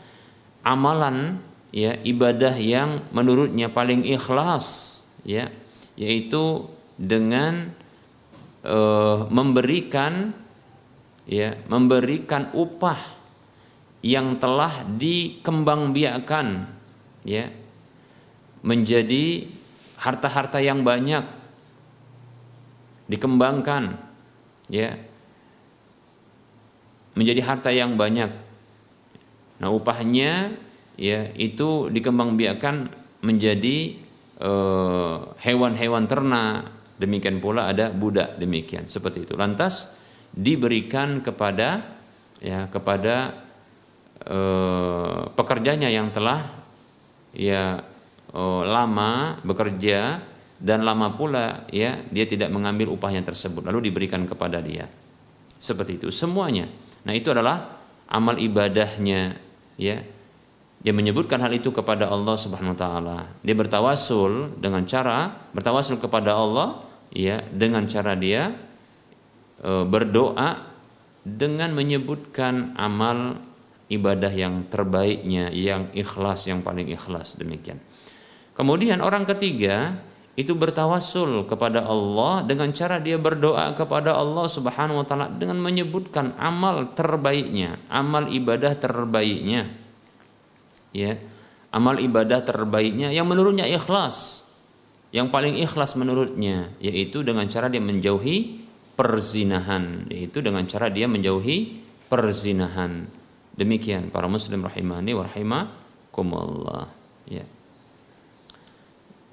[0.68, 1.40] amalan
[1.72, 5.48] ya ibadah yang menurutnya paling ikhlas ya
[5.96, 6.68] yaitu
[7.00, 7.72] dengan
[8.68, 10.36] uh, memberikan
[11.24, 13.00] ya memberikan upah
[14.04, 16.68] yang telah dikembangbiakan
[17.24, 17.48] ya
[18.60, 19.48] menjadi
[19.98, 21.24] harta-harta yang banyak
[23.08, 23.98] dikembangkan
[24.70, 25.00] ya
[27.18, 28.47] menjadi harta yang banyak
[29.58, 30.54] Nah upahnya
[30.98, 32.76] ya itu dikembangbiakan
[33.22, 33.76] menjadi
[34.38, 36.58] eh, hewan-hewan uh, ternak.
[36.98, 38.90] Demikian pula ada budak demikian.
[38.90, 39.38] Seperti itu.
[39.38, 39.94] Lantas
[40.34, 41.94] diberikan kepada
[42.42, 43.38] ya kepada
[44.26, 46.42] uh, pekerjanya yang telah
[47.30, 47.82] ya
[48.34, 50.22] uh, lama bekerja
[50.58, 53.62] dan lama pula ya dia tidak mengambil upahnya tersebut.
[53.62, 54.90] Lalu diberikan kepada dia.
[55.58, 56.10] Seperti itu.
[56.10, 56.66] Semuanya.
[57.06, 57.78] Nah itu adalah
[58.10, 59.47] amal ibadahnya
[59.78, 60.02] ya
[60.78, 63.18] dia menyebutkan hal itu kepada Allah Subhanahu wa taala.
[63.42, 68.54] Dia bertawasul dengan cara bertawasul kepada Allah ya dengan cara dia
[69.58, 70.70] e, berdoa
[71.26, 73.42] dengan menyebutkan amal
[73.90, 77.82] ibadah yang terbaiknya, yang ikhlas, yang paling ikhlas demikian.
[78.54, 79.98] Kemudian orang ketiga
[80.38, 86.38] itu bertawasul kepada Allah dengan cara dia berdoa kepada Allah Subhanahu wa taala dengan menyebutkan
[86.38, 89.66] amal terbaiknya, amal ibadah terbaiknya.
[90.94, 91.18] Ya.
[91.74, 94.46] Amal ibadah terbaiknya yang menurutnya ikhlas.
[95.10, 98.62] Yang paling ikhlas menurutnya yaitu dengan cara dia menjauhi
[98.94, 103.10] perzinahan, yaitu dengan cara dia menjauhi perzinahan.
[103.58, 106.86] Demikian para muslim rahimani wa rahimakumullah.
[107.26, 107.42] Ya.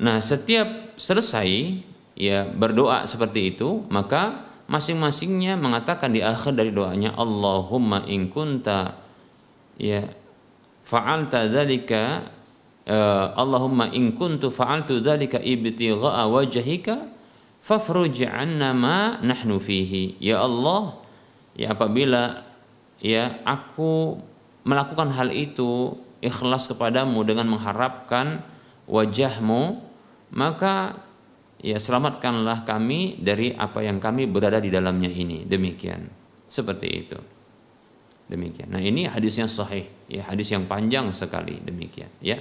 [0.02, 1.80] Nah, setiap selesai
[2.16, 8.98] ya berdoa seperti itu, maka masing-masingnya mengatakan di akhir dari doanya Allahumma in kunta
[9.78, 10.10] ya
[10.82, 12.26] fa'alta dzalika
[12.90, 17.10] uh, Allahumma in kuntu fa'altu dzalika ibtigha'a wajhika
[17.62, 20.18] fafruj 'anna ma nahnu fihi.
[20.22, 20.98] Ya Allah
[21.54, 22.46] ya apabila
[23.02, 24.18] ya aku
[24.66, 25.94] melakukan hal itu
[26.26, 28.42] ikhlas kepadamu dengan mengharapkan
[28.90, 29.82] wajahmu
[30.36, 31.00] maka
[31.64, 35.48] ya selamatkanlah kami dari apa yang kami berada di dalamnya ini.
[35.48, 36.06] Demikian.
[36.46, 37.18] Seperti itu.
[38.30, 38.70] Demikian.
[38.70, 41.58] Nah ini hadis yang sahih ya hadis yang panjang sekali.
[41.64, 42.38] Demikian ya.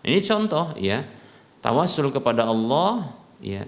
[0.00, 1.02] Ini contoh ya
[1.64, 3.64] tawasul kepada Allah ya.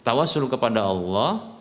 [0.00, 1.60] Tawasul kepada Allah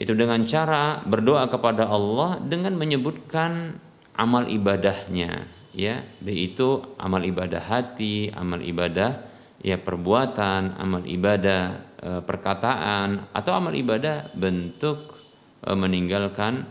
[0.00, 3.76] itu dengan cara berdoa kepada Allah dengan menyebutkan
[4.16, 5.44] amal ibadahnya
[5.76, 6.06] ya.
[6.22, 9.29] Baik itu amal ibadah hati amal ibadah
[9.60, 11.62] ya perbuatan, amal ibadah,
[12.00, 15.20] e, perkataan atau amal ibadah bentuk
[15.60, 16.64] e, meninggalkan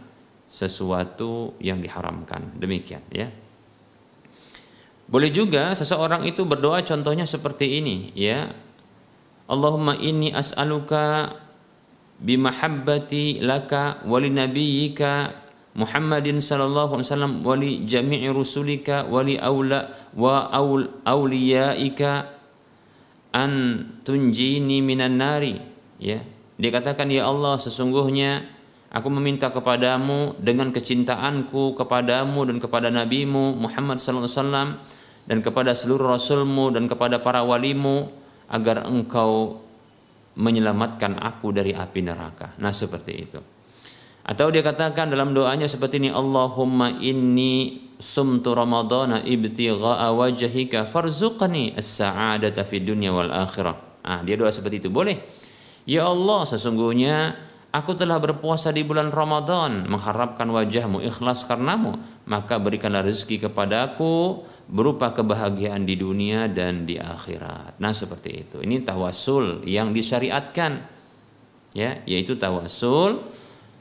[0.49, 2.57] sesuatu yang diharamkan.
[2.57, 3.29] Demikian ya.
[5.09, 8.49] Boleh juga seseorang itu berdoa contohnya seperti ini ya.
[9.49, 11.33] Allahumma inni as'aluka
[12.21, 15.33] bimahabbati laka wa li nabiyyika
[15.73, 22.38] Muhammadin sallallahu alaihi wasallam wa li jami'i rusulika wa li aula wa aul auliyaika
[23.35, 23.51] an
[24.01, 25.59] tunjini minan nari
[26.01, 26.21] ya
[26.57, 28.45] dikatakan ya Allah sesungguhnya
[28.89, 34.69] aku meminta kepadamu dengan kecintaanku kepadamu dan kepada nabimu Muhammad sallallahu alaihi wasallam
[35.29, 38.09] dan kepada seluruh rasulmu dan kepada para walimu
[38.49, 39.61] agar engkau
[40.39, 42.57] menyelamatkan aku dari api neraka.
[42.57, 43.39] Nah, seperti itu.
[44.25, 52.63] Atau dia katakan dalam doanya seperti ini, Allahumma inni sumtu ramadana ibtigha'a wajhika farzuqni as-sa'adata
[52.63, 53.29] fid dunya wal.
[53.29, 54.89] Ah, dia doa seperti itu.
[54.89, 55.19] Boleh.
[55.83, 57.35] Ya Allah, sesungguhnya
[57.75, 65.11] aku telah berpuasa di bulan Ramadan mengharapkan wajahmu ikhlas karenamu, maka berikanlah rezeki kepadaku berupa
[65.11, 67.81] kebahagiaan di dunia dan di akhirat.
[67.81, 68.57] Nah, seperti itu.
[68.63, 70.97] Ini tawasul yang disyariatkan.
[71.77, 73.21] Ya, yaitu tawasul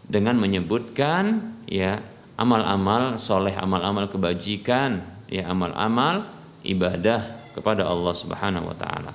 [0.05, 2.05] dengan menyebutkan ya
[2.39, 6.23] amal-amal soleh, amal-amal kebajikan, ya amal-amal
[6.63, 9.13] ibadah kepada Allah Subhanahu wa taala.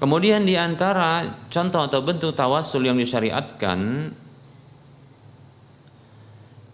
[0.00, 4.10] Kemudian di antara contoh atau bentuk tawasul yang disyariatkan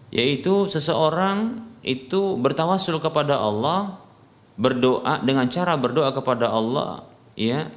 [0.09, 4.01] yaitu seseorang itu bertawasul kepada Allah,
[4.57, 7.05] berdoa dengan cara berdoa kepada Allah
[7.37, 7.69] ya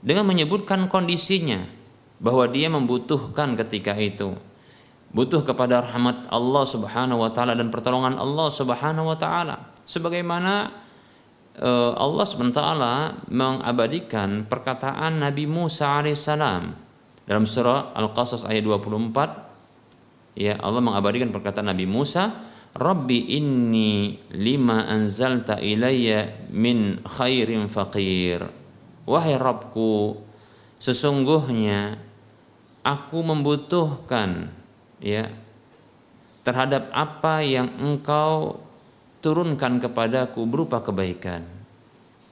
[0.00, 1.66] dengan menyebutkan kondisinya
[2.22, 4.32] bahwa dia membutuhkan ketika itu
[5.10, 9.74] butuh kepada rahmat Allah Subhanahu wa taala dan pertolongan Allah Subhanahu wa taala.
[9.82, 10.70] Sebagaimana
[11.58, 12.94] uh, Allah Subhanahu wa taala
[13.26, 16.62] mengabadikan perkataan Nabi Musa alaihissalam
[17.26, 25.58] dalam surah Al-Qasas ayat 24 ya Allah mengabadikan perkataan Nabi Musa Rabbi inni lima anzalta
[25.58, 28.46] ilayya min khairin faqir.
[29.10, 30.22] Wahai Rabbku
[30.78, 31.98] sesungguhnya
[32.86, 34.59] aku membutuhkan
[35.00, 35.32] ya
[36.44, 38.60] terhadap apa yang engkau
[39.20, 41.44] turunkan kepadaku berupa kebaikan.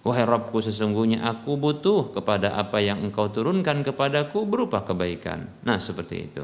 [0.07, 5.45] Wahai Rabbku sesungguhnya aku butuh kepada apa yang engkau turunkan kepadaku berupa kebaikan.
[5.69, 6.43] Nah seperti itu.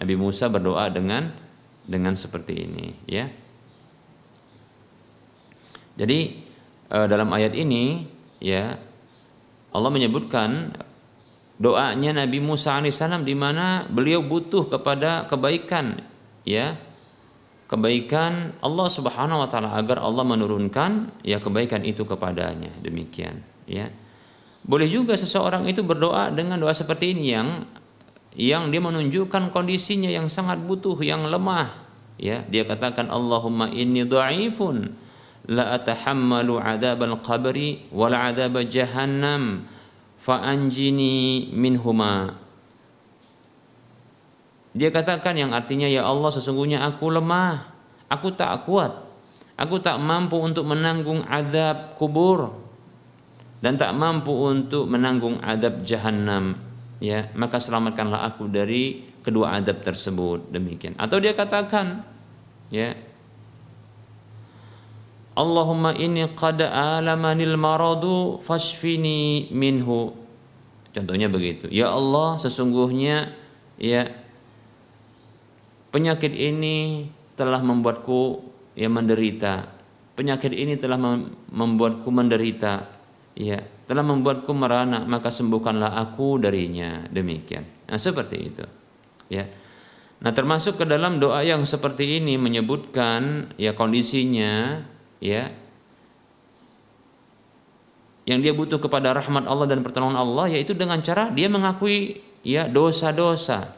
[0.00, 1.30] Nabi Musa berdoa dengan
[1.86, 3.30] dengan seperti ini ya.
[5.94, 6.18] Jadi
[6.90, 8.08] eh, dalam ayat ini
[8.42, 8.74] ya
[9.70, 10.74] Allah menyebutkan
[11.60, 16.00] doanya Nabi Musa alaihissalam di mana beliau butuh kepada kebaikan
[16.48, 16.80] ya.
[17.70, 22.74] Kebaikan Allah Subhanahu wa taala agar Allah menurunkan ya kebaikan itu kepadanya.
[22.82, 23.86] Demikian ya.
[24.66, 27.48] Boleh juga seseorang itu berdoa dengan doa seperti ini yang
[28.34, 31.70] yang dia menunjukkan kondisinya yang sangat butuh yang lemah
[32.18, 32.42] ya.
[32.50, 34.90] Dia katakan Allahumma inni dhaifun
[35.46, 39.62] la atahammalu adzabal qabri wal adzab jahannam
[40.20, 42.36] fa'anjini minhuma.
[44.70, 47.72] Dia katakan yang artinya ya Allah sesungguhnya aku lemah.
[48.06, 48.92] Aku tak kuat.
[49.58, 52.54] Aku tak mampu untuk menanggung adab kubur
[53.60, 56.56] dan tak mampu untuk menanggung adab jahanam
[56.96, 60.48] ya maka selamatkanlah aku dari kedua adab tersebut.
[60.48, 60.96] Demikian.
[60.96, 62.04] Atau dia katakan
[62.72, 62.96] ya
[65.40, 70.12] Allahumma inni qad alamanil maradu fashfini minhu.
[70.92, 71.72] Contohnya begitu.
[71.72, 73.32] Ya Allah, sesungguhnya
[73.80, 74.12] ya
[75.88, 77.08] penyakit ini
[77.40, 78.44] telah membuatku
[78.76, 79.64] ya menderita.
[80.12, 81.00] Penyakit ini telah
[81.48, 83.00] membuatku menderita.
[83.32, 87.08] Ya, telah membuatku merana, maka sembuhkanlah aku darinya.
[87.08, 87.88] Demikian.
[87.88, 88.64] Nah, seperti itu.
[89.32, 89.48] Ya.
[90.20, 94.84] Nah, termasuk ke dalam doa yang seperti ini menyebutkan ya kondisinya
[95.20, 95.52] ya.
[98.24, 102.66] Yang dia butuh kepada rahmat Allah dan pertolongan Allah yaitu dengan cara dia mengakui ya
[102.66, 103.76] dosa-dosa.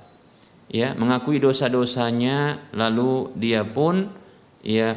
[0.73, 4.09] Ya mengakui dosa-dosanya lalu dia pun
[4.65, 4.97] ya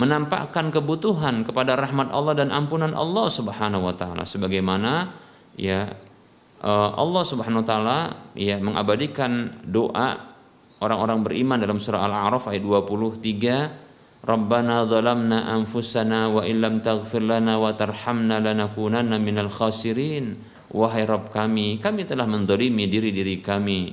[0.00, 4.24] menampakkan kebutuhan kepada rahmat Allah dan ampunan Allah Subhanahu wa taala.
[4.24, 5.12] Sebagaimana
[5.58, 5.92] ya
[6.64, 7.98] eh, Allah Subhanahu wa taala
[8.32, 10.32] ya mengabadikan doa
[10.82, 13.81] orang-orang beriman dalam surah Al-A'raf ayat 23
[14.22, 20.38] Rabbana zalamna anfusana wa illam taghfir lana wa tarhamna lanakunanna minal khasirin.
[20.72, 23.92] Wahai Rabb kami, kami telah mendolimi diri-diri kami.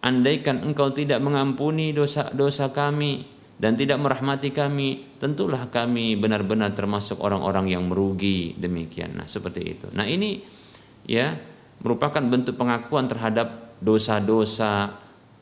[0.00, 3.26] Andaikan engkau tidak mengampuni dosa-dosa kami
[3.58, 9.18] dan tidak merahmati kami, tentulah kami benar-benar termasuk orang-orang yang merugi demikian.
[9.18, 9.86] Nah, seperti itu.
[9.92, 10.38] Nah, ini
[11.04, 11.34] ya
[11.82, 14.94] merupakan bentuk pengakuan terhadap dosa-dosa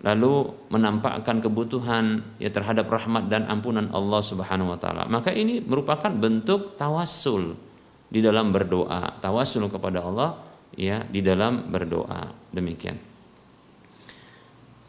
[0.05, 5.09] lalu menampakkan kebutuhan ya terhadap rahmat dan ampunan Allah Subhanahu wa taala.
[5.09, 7.57] Maka ini merupakan bentuk tawassul
[8.13, 10.37] di dalam berdoa, tawassul kepada Allah
[10.77, 12.29] ya di dalam berdoa.
[12.53, 12.97] Demikian.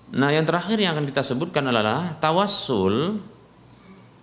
[0.08, 3.20] Nah, yang terakhir yang akan kita sebutkan adalah tawassul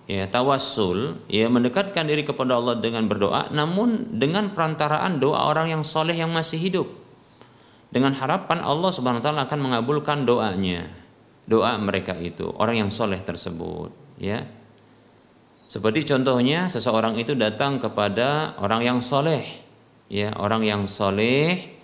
[0.05, 5.82] ya tawassul ya mendekatkan diri kepada Allah dengan berdoa namun dengan perantaraan doa orang yang
[5.85, 6.89] soleh yang masih hidup
[7.95, 10.90] dengan harapan Allah Subhanahu wa taala akan mengabulkan doanya.
[11.47, 14.42] Doa mereka itu, orang yang soleh tersebut, ya.
[15.70, 19.45] Seperti contohnya seseorang itu datang kepada orang yang soleh,
[20.09, 21.74] ya orang yang soleh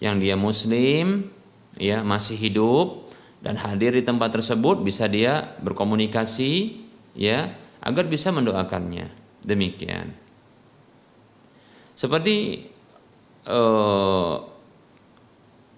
[0.00, 1.32] yang dia muslim
[1.80, 3.08] ya masih hidup
[3.40, 6.84] dan hadir di tempat tersebut bisa dia berkomunikasi
[7.16, 9.08] ya agar bisa mendoakannya
[9.44, 10.12] demikian
[11.96, 12.68] seperti
[13.48, 14.55] uh,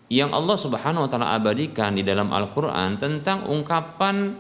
[0.09, 4.33] yang Allah Subhanahu wa taala abadikan di dalam Al-Qur'an tentang ungkapan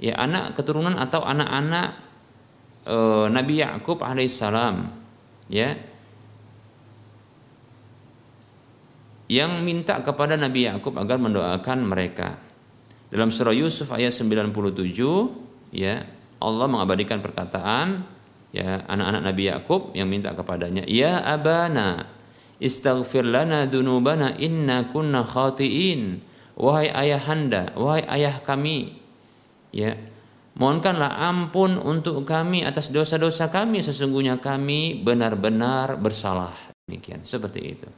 [0.00, 1.88] ya anak keturunan atau anak-anak
[2.88, 4.88] uh, Nabi Yakub alaihissalam
[5.52, 5.76] ya
[9.30, 12.34] yang minta kepada Nabi Yakub agar mendoakan mereka.
[13.14, 14.50] Dalam surah Yusuf ayat 97
[15.70, 16.02] ya
[16.40, 18.02] Allah mengabadikan perkataan
[18.50, 22.10] ya anak-anak Nabi Yakub yang minta kepadanya, "Ya abana,
[22.60, 26.22] istaghfir lana dunubana inna kunna khati'in."
[26.60, 29.00] Wahai ayahanda, wahai ayah kami,
[29.72, 29.96] ya
[30.60, 36.52] mohonkanlah ampun untuk kami atas dosa-dosa kami sesungguhnya kami benar-benar bersalah
[36.84, 37.88] demikian seperti itu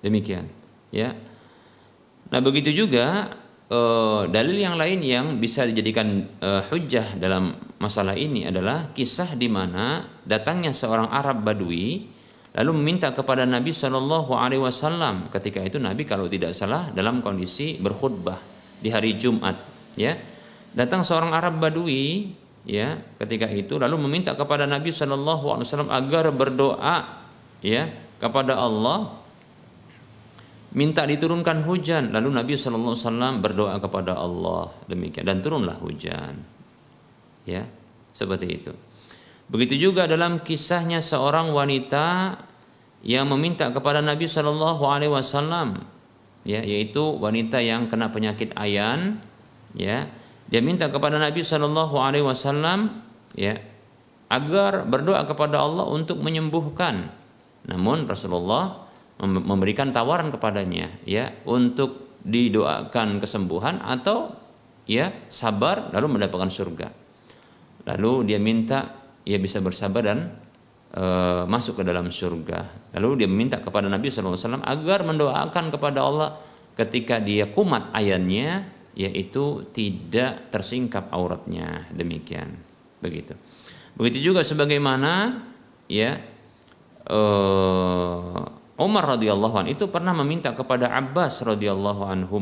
[0.00, 0.48] Demikian,
[0.88, 1.12] ya.
[2.32, 3.36] Nah, begitu juga
[3.70, 9.46] uh, dalil yang lain yang bisa dijadikan uh, hujjah dalam masalah ini adalah kisah di
[9.46, 12.10] mana datangnya seorang Arab Badui
[12.50, 15.30] lalu meminta kepada Nabi Shallallahu Alaihi Wasallam.
[15.30, 18.36] Ketika itu Nabi kalau tidak salah dalam kondisi berkhutbah
[18.82, 19.56] di hari Jumat
[19.94, 20.18] ya.
[20.70, 22.30] Datang seorang Arab Badui
[22.62, 26.96] ya ketika itu lalu meminta kepada Nabi Shallallahu Alaihi Wasallam agar berdoa
[27.64, 27.90] ya
[28.20, 29.19] kepada Allah
[30.76, 32.14] minta diturunkan hujan.
[32.14, 34.70] Lalu Nabi Wasallam berdoa kepada Allah.
[34.86, 35.26] Demikian.
[35.26, 36.38] Dan turunlah hujan.
[37.46, 37.66] Ya
[38.14, 38.72] seperti itu.
[39.50, 42.38] Begitu juga dalam kisahnya seorang wanita
[43.02, 45.82] yang meminta kepada Nabi Shallallahu Alaihi Wasallam
[46.44, 49.18] ya yaitu wanita yang kena penyakit ayan
[49.74, 50.06] ya.
[50.50, 53.02] Dia minta kepada Nabi Shallallahu Alaihi Wasallam
[53.38, 53.58] ya
[54.30, 57.10] agar berdoa kepada Allah untuk menyembuhkan.
[57.66, 58.89] Namun Rasulullah
[59.20, 64.32] memberikan tawaran kepadanya ya untuk didoakan kesembuhan atau
[64.88, 66.88] ya sabar lalu mendapatkan surga.
[67.88, 70.32] Lalu dia minta ia bisa bersabar dan
[70.92, 71.04] e,
[71.48, 72.92] masuk ke dalam surga.
[72.96, 76.36] Lalu dia minta kepada Nabi SAW agar mendoakan kepada Allah
[76.76, 82.56] ketika dia kumat ayatnya yaitu tidak tersingkap auratnya demikian
[83.00, 83.32] begitu.
[83.96, 85.40] Begitu juga sebagaimana
[85.88, 86.20] ya
[87.08, 88.42] eh,
[88.80, 92.40] Umar radhiyallahu an itu pernah meminta kepada Abbas radhiyallahu anhu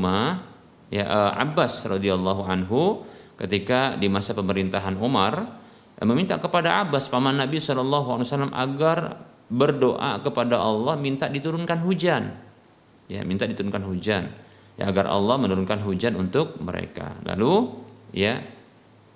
[0.88, 3.02] ya uh, Abbas radhiyallahu anhu
[3.34, 5.34] ketika di masa pemerintahan Umar
[5.98, 12.36] uh, meminta kepada Abbas paman Nabi wasallam agar berdoa kepada Allah minta diturunkan hujan.
[13.08, 14.28] Ya, minta diturunkan hujan.
[14.76, 17.18] Ya agar Allah menurunkan hujan untuk mereka.
[17.24, 17.72] Lalu
[18.14, 18.38] ya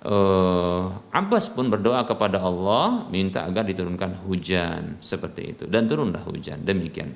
[0.03, 6.61] uh, Abbas pun berdoa kepada Allah minta agar diturunkan hujan seperti itu dan turunlah hujan
[6.63, 7.15] demikian.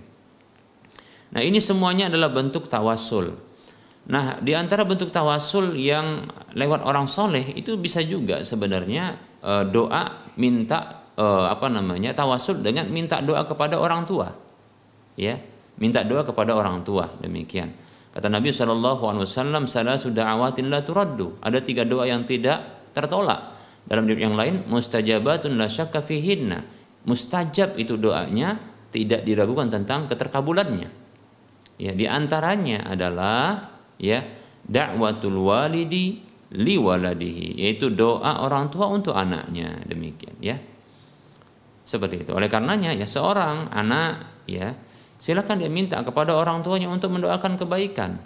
[1.27, 3.35] Nah ini semuanya adalah bentuk tawasul.
[4.07, 10.31] Nah di antara bentuk tawasul yang lewat orang soleh itu bisa juga sebenarnya uh, doa
[10.39, 14.31] minta uh, apa namanya tawasul dengan minta doa kepada orang tua,
[15.19, 15.35] ya
[15.75, 17.75] minta doa kepada orang tua demikian.
[18.17, 21.37] Kata Nabi Shallallahu Alaihi Wasallam, sudah awatin la turaddu.
[21.37, 23.53] Ada tiga doa yang tidak tertolak.
[23.85, 26.65] Dalam yang lain mustajabatun la syakka fihinna.
[27.07, 28.59] Mustajab itu doanya
[28.91, 30.89] tidak diragukan tentang keterkabulannya.
[31.77, 33.69] Ya, di antaranya adalah
[34.01, 34.25] ya
[34.65, 36.19] dakwatul walidi
[36.57, 40.57] li waladihi yaitu doa orang tua untuk anaknya demikian ya.
[41.87, 42.35] Seperti itu.
[42.35, 44.75] Oleh karenanya ya seorang anak ya
[45.15, 48.19] silakan dia minta kepada orang tuanya untuk mendoakan kebaikan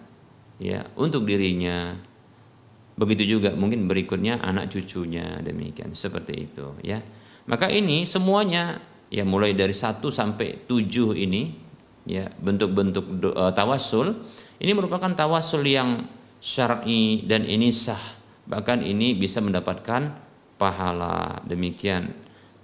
[0.62, 1.96] ya untuk dirinya
[3.02, 7.02] Begitu juga mungkin berikutnya anak cucunya demikian seperti itu ya.
[7.50, 8.78] Maka ini semuanya
[9.10, 11.50] ya mulai dari satu sampai tujuh ini
[12.06, 14.22] ya bentuk-bentuk uh, tawasul
[14.62, 16.06] ini merupakan tawasul yang
[16.38, 20.14] syar'i dan ini sah bahkan ini bisa mendapatkan
[20.62, 22.14] pahala demikian.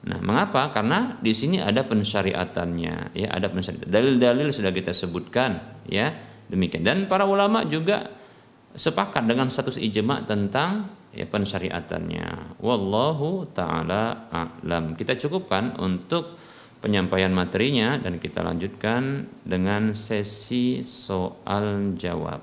[0.08, 0.70] Nah, mengapa?
[0.70, 3.90] Karena di sini ada pensyariatannya, ya, ada pensyariatan.
[3.90, 6.14] Dalil-dalil sudah kita sebutkan, ya,
[6.48, 6.86] demikian.
[6.86, 8.17] Dan para ulama juga
[8.74, 12.60] sepakat dengan status ijma tentang ya pensyariatannya.
[12.62, 14.98] Wallahu taala a'lam.
[14.98, 16.38] Kita cukupkan untuk
[16.78, 22.42] penyampaian materinya dan kita lanjutkan dengan sesi soal jawab.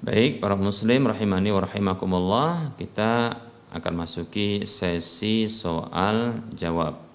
[0.00, 3.36] Baik, para muslim rahimani wa rahimakumullah, kita
[3.70, 7.09] akan masuki sesi soal jawab.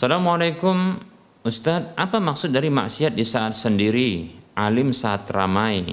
[0.00, 0.96] Assalamualaikum
[1.44, 5.92] Ustadz, apa maksud dari maksiat di saat sendiri, alim saat ramai?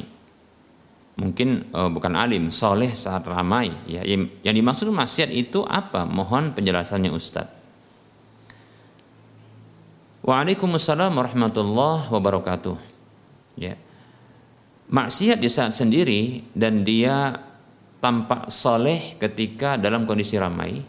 [1.20, 3.68] Mungkin oh, bukan alim, soleh saat ramai.
[3.84, 6.08] Ya, yang dimaksud maksiat itu apa?
[6.08, 7.52] Mohon penjelasannya Ustadz.
[10.24, 12.80] Waalaikumsalam warahmatullahi wabarakatuh.
[13.60, 13.76] Ya.
[14.88, 17.44] Maksiat di saat sendiri dan dia
[18.00, 20.80] tampak soleh ketika dalam kondisi ramai.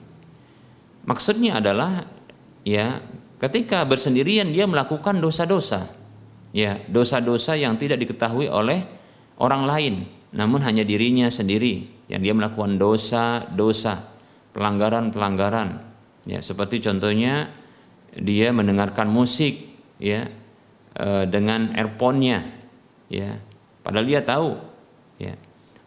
[1.02, 2.14] Maksudnya adalah
[2.62, 3.02] ya
[3.38, 5.94] ketika bersendirian dia melakukan dosa-dosa.
[6.48, 8.80] Ya, dosa-dosa yang tidak diketahui oleh
[9.36, 9.94] orang lain,
[10.32, 14.08] namun hanya dirinya sendiri yang dia melakukan dosa-dosa,
[14.56, 15.84] pelanggaran-pelanggaran.
[16.24, 17.52] Ya, seperti contohnya
[18.16, 19.68] dia mendengarkan musik
[20.00, 20.26] ya
[20.96, 22.38] e, dengan earphone-nya
[23.12, 23.36] ya
[23.84, 24.50] padahal dia tahu
[25.20, 25.34] ya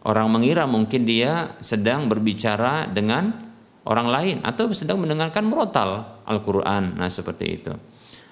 [0.06, 3.52] orang mengira mungkin dia sedang berbicara dengan
[3.84, 6.96] orang lain atau sedang mendengarkan murotal Al-Qur'an.
[6.98, 7.72] Nah seperti itu.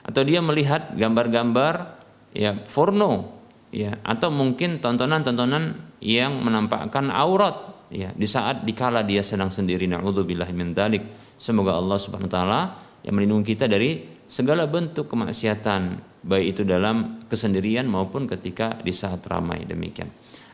[0.01, 2.01] Atau dia melihat gambar-gambar
[2.34, 9.53] ya porno ya atau mungkin tontonan-tontonan yang menampakkan aurat ya di saat dikala dia sedang
[9.53, 9.86] sendiri.
[9.86, 12.61] Naudzubillah min dalik semoga Allah Subhanahu wa taala
[13.05, 19.24] yang melindungi kita dari segala bentuk kemaksiatan baik itu dalam kesendirian maupun ketika di saat
[19.26, 19.64] ramai.
[19.64, 20.09] Demikian.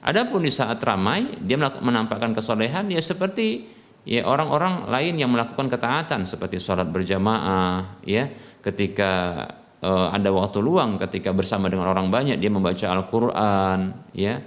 [0.06, 3.75] Adapun di saat ramai dia menampakkan kesolehan ya seperti
[4.06, 8.30] ya orang-orang lain yang melakukan ketaatan seperti sholat berjamaah ya
[8.62, 9.44] ketika
[9.82, 14.38] uh, ada waktu luang ketika bersama dengan orang banyak dia membaca Al-Qur'an ya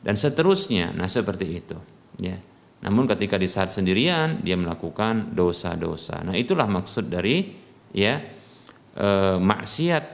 [0.00, 1.76] dan seterusnya nah seperti itu
[2.22, 2.38] ya
[2.84, 6.20] namun ketika di saat sendirian dia melakukan dosa-dosa.
[6.20, 7.48] Nah, itulah maksud dari
[7.96, 8.20] ya
[8.92, 9.08] e,
[9.40, 10.04] maksiat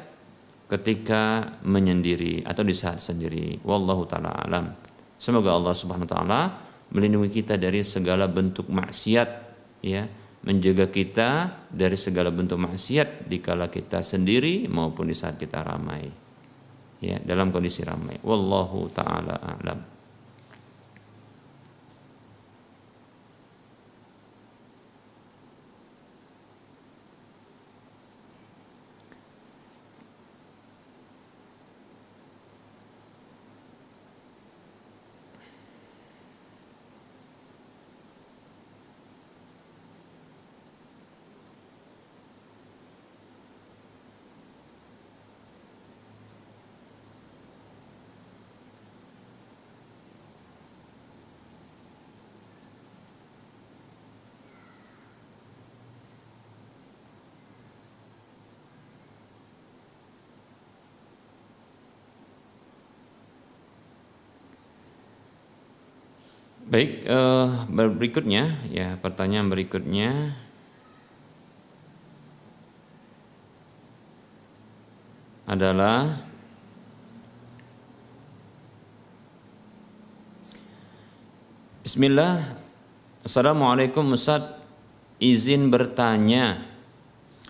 [0.70, 3.58] ketika menyendiri atau di saat sendiri.
[3.66, 4.70] Wallahu taala alam.
[5.18, 6.42] Semoga Allah Subhanahu wa taala
[6.90, 9.28] melindungi kita dari segala bentuk maksiat
[9.82, 10.06] ya,
[10.42, 11.28] menjaga kita
[11.68, 16.08] dari segala bentuk maksiat dikala kita sendiri maupun di saat kita ramai.
[17.00, 18.20] Ya, dalam kondisi ramai.
[18.20, 19.99] Wallahu taala alam.
[66.70, 70.38] Baik, uh, berikutnya ya pertanyaan berikutnya.
[75.50, 76.22] Adalah
[81.82, 82.54] Bismillah.
[83.26, 84.46] Assalamualaikum Ustaz.
[85.18, 86.70] Izin bertanya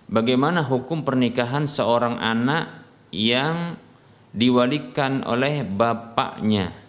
[0.09, 3.77] bagaimana hukum pernikahan seorang anak yang
[4.33, 6.80] diwalikan oleh bapaknya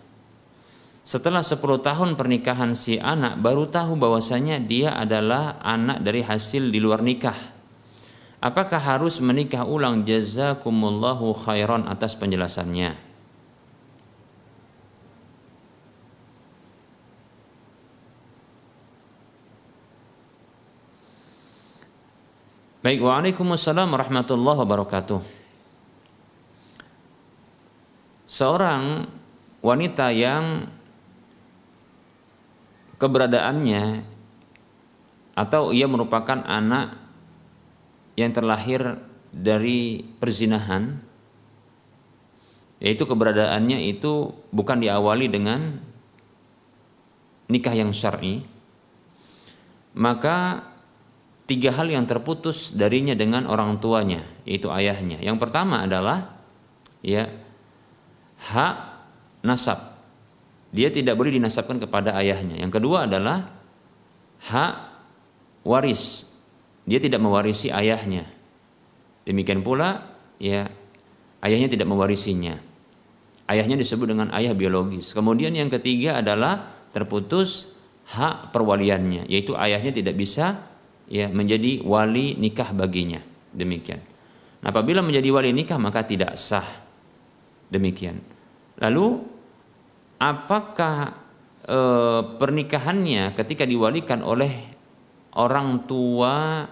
[1.02, 6.78] setelah 10 tahun pernikahan si anak baru tahu bahwasanya dia adalah anak dari hasil di
[6.78, 7.38] luar nikah.
[8.41, 12.97] Apakah harus menikah ulang jazakumullahu khairan atas penjelasannya.
[22.82, 25.22] Baik, waalaikumsalam warahmatullahi wabarakatuh.
[28.26, 29.06] Seorang
[29.62, 30.66] wanita yang
[33.02, 34.06] keberadaannya
[35.34, 37.02] atau ia merupakan anak
[38.14, 39.02] yang terlahir
[39.34, 41.02] dari perzinahan
[42.78, 45.82] yaitu keberadaannya itu bukan diawali dengan
[47.49, 48.45] nikah yang syar'i
[49.97, 50.70] maka
[51.52, 55.20] tiga hal yang terputus darinya dengan orang tuanya yaitu ayahnya.
[55.20, 56.32] Yang pertama adalah
[57.04, 57.28] ya
[58.39, 58.76] hak
[59.43, 59.91] nasab
[60.72, 62.55] dia tidak boleh dinasabkan kepada ayahnya.
[62.55, 63.51] Yang kedua adalah
[64.47, 64.74] hak
[65.67, 66.32] waris.
[66.88, 68.26] Dia tidak mewarisi ayahnya.
[69.28, 70.72] Demikian pula ya
[71.43, 72.57] ayahnya tidak mewarisinya.
[73.51, 75.11] Ayahnya disebut dengan ayah biologis.
[75.11, 77.76] Kemudian yang ketiga adalah terputus
[78.15, 80.72] hak perwaliannya, yaitu ayahnya tidak bisa
[81.11, 83.19] ya menjadi wali nikah baginya.
[83.51, 83.99] Demikian.
[84.63, 86.65] Nah, apabila menjadi wali nikah maka tidak sah.
[87.67, 88.24] Demikian.
[88.80, 89.19] Lalu
[90.22, 91.17] apakah
[91.65, 91.80] e,
[92.38, 94.53] pernikahannya ketika diwalikan oleh
[95.34, 96.69] orang tua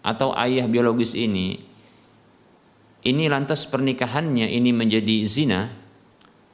[0.00, 1.60] atau ayah biologis ini
[3.06, 5.70] ini lantas pernikahannya ini menjadi zina,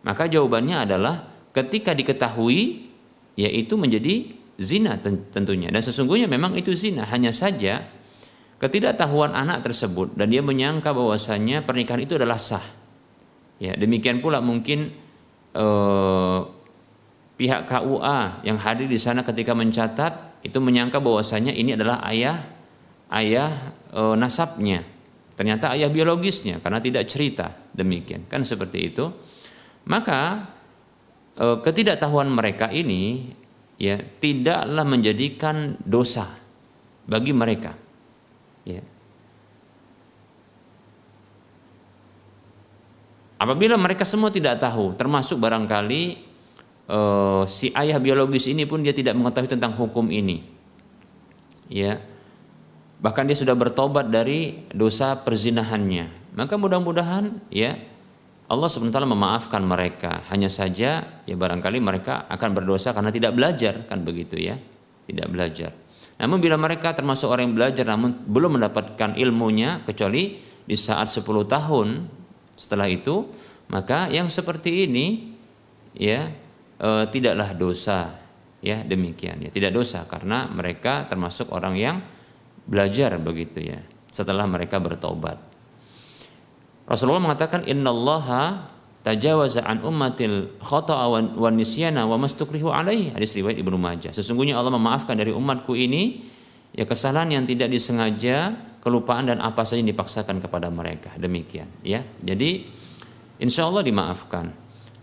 [0.05, 1.25] maka jawabannya adalah
[1.57, 2.93] ketika diketahui
[3.41, 5.01] yaitu menjadi zina
[5.33, 5.73] tentunya.
[5.73, 7.09] Dan sesungguhnya memang itu zina.
[7.09, 7.89] Hanya saja
[8.61, 12.82] ketidaktahuan anak tersebut dan dia menyangka bahwasanya pernikahan itu adalah sah
[13.63, 14.91] ya demikian pula mungkin
[15.55, 16.41] eh,
[17.39, 22.43] pihak KUA yang hadir di sana ketika mencatat itu menyangka bahwasanya ini adalah ayah
[23.15, 23.51] ayah
[23.95, 24.83] eh, nasabnya.
[25.33, 28.27] Ternyata ayah biologisnya karena tidak cerita demikian.
[28.27, 29.07] Kan seperti itu.
[29.87, 30.51] Maka
[31.39, 33.31] eh, ketidaktahuan mereka ini
[33.79, 36.27] ya tidaklah menjadikan dosa
[37.07, 37.79] bagi mereka.
[38.67, 38.92] Ya
[43.43, 46.03] apabila mereka semua tidak tahu termasuk barangkali
[46.87, 50.47] uh, si ayah biologis ini pun dia tidak mengetahui tentang hukum ini
[51.67, 51.99] ya
[53.03, 57.75] bahkan dia sudah bertobat dari dosa perzinahannya maka mudah-mudahan ya
[58.53, 60.29] Allah sebenarnya memaafkan mereka.
[60.29, 64.61] Hanya saja ya barangkali mereka akan berdosa karena tidak belajar kan begitu ya.
[65.09, 65.73] Tidak belajar.
[66.21, 70.37] Namun bila mereka termasuk orang yang belajar namun belum mendapatkan ilmunya kecuali
[70.69, 71.89] di saat 10 tahun
[72.55, 73.29] setelah itu
[73.73, 75.33] maka yang seperti ini
[75.97, 76.29] ya
[76.77, 78.21] e, tidaklah dosa
[78.63, 81.97] ya demikian ya tidak dosa karena mereka termasuk orang yang
[82.69, 83.81] belajar begitu ya
[84.13, 85.41] setelah mereka bertobat.
[86.85, 88.69] Rasulullah mengatakan innallaha
[89.03, 93.15] tajawaza an ummatil khata'a wa nisyana wa mastukrihu alaihi.
[93.17, 94.13] Hadis riwayat Ibnu Majah.
[94.15, 96.23] Sesungguhnya Allah memaafkan dari umatku ini
[96.77, 101.15] ya kesalahan yang tidak disengaja kelupaan dan apa saja yang dipaksakan kepada mereka.
[101.15, 102.03] Demikian ya.
[102.19, 102.67] Jadi
[103.39, 104.51] insya Allah dimaafkan.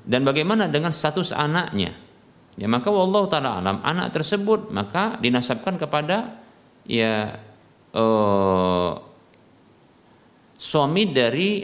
[0.03, 1.95] Dan bagaimana dengan status anaknya?
[2.59, 6.43] Ya maka wallahu taala alam anak tersebut maka dinasabkan kepada
[6.84, 7.39] ya
[7.95, 8.91] eh,
[10.59, 11.63] suami dari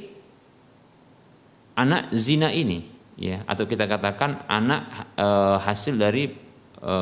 [1.75, 2.79] anak zina ini
[3.19, 3.43] ya.
[3.43, 5.27] Atau kita katakan anak e,
[5.59, 6.31] hasil dari
[6.79, 6.95] e,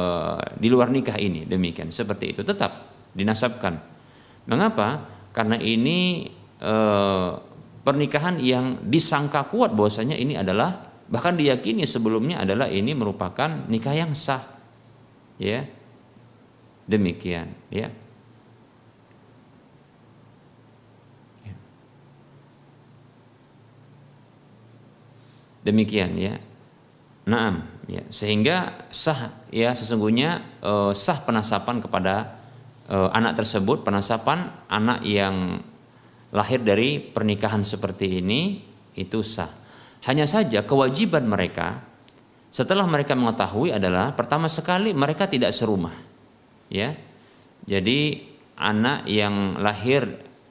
[0.58, 1.46] di luar nikah ini.
[1.46, 2.42] Demikian seperti itu.
[2.42, 3.93] Tetap dinasabkan
[4.50, 6.30] mengapa karena ini
[6.60, 6.76] e,
[7.84, 14.16] pernikahan yang disangka kuat bahwasanya ini adalah bahkan diyakini sebelumnya adalah ini merupakan nikah yang
[14.16, 14.42] sah
[15.40, 15.68] ya
[16.88, 17.92] demikian ya
[25.64, 26.36] Demikian ya.
[27.24, 28.04] Naam, ya.
[28.12, 32.43] Sehingga sah ya sesungguhnya eh, sah penasapan kepada
[32.90, 35.62] eh, anak tersebut, penasapan anak yang
[36.34, 38.60] lahir dari pernikahan seperti ini
[38.98, 39.50] itu sah.
[40.10, 41.80] Hanya saja kewajiban mereka
[42.54, 45.96] setelah mereka mengetahui adalah pertama sekali mereka tidak serumah.
[46.68, 46.98] Ya.
[47.64, 48.30] Jadi
[48.60, 50.04] anak yang lahir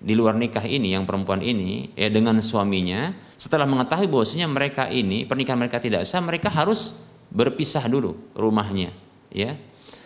[0.03, 5.27] di luar nikah ini yang perempuan ini ya dengan suaminya setelah mengetahui bahwasanya mereka ini
[5.27, 6.95] pernikahan mereka tidak sah, mereka harus
[7.33, 8.95] berpisah dulu rumahnya,
[9.35, 9.59] ya.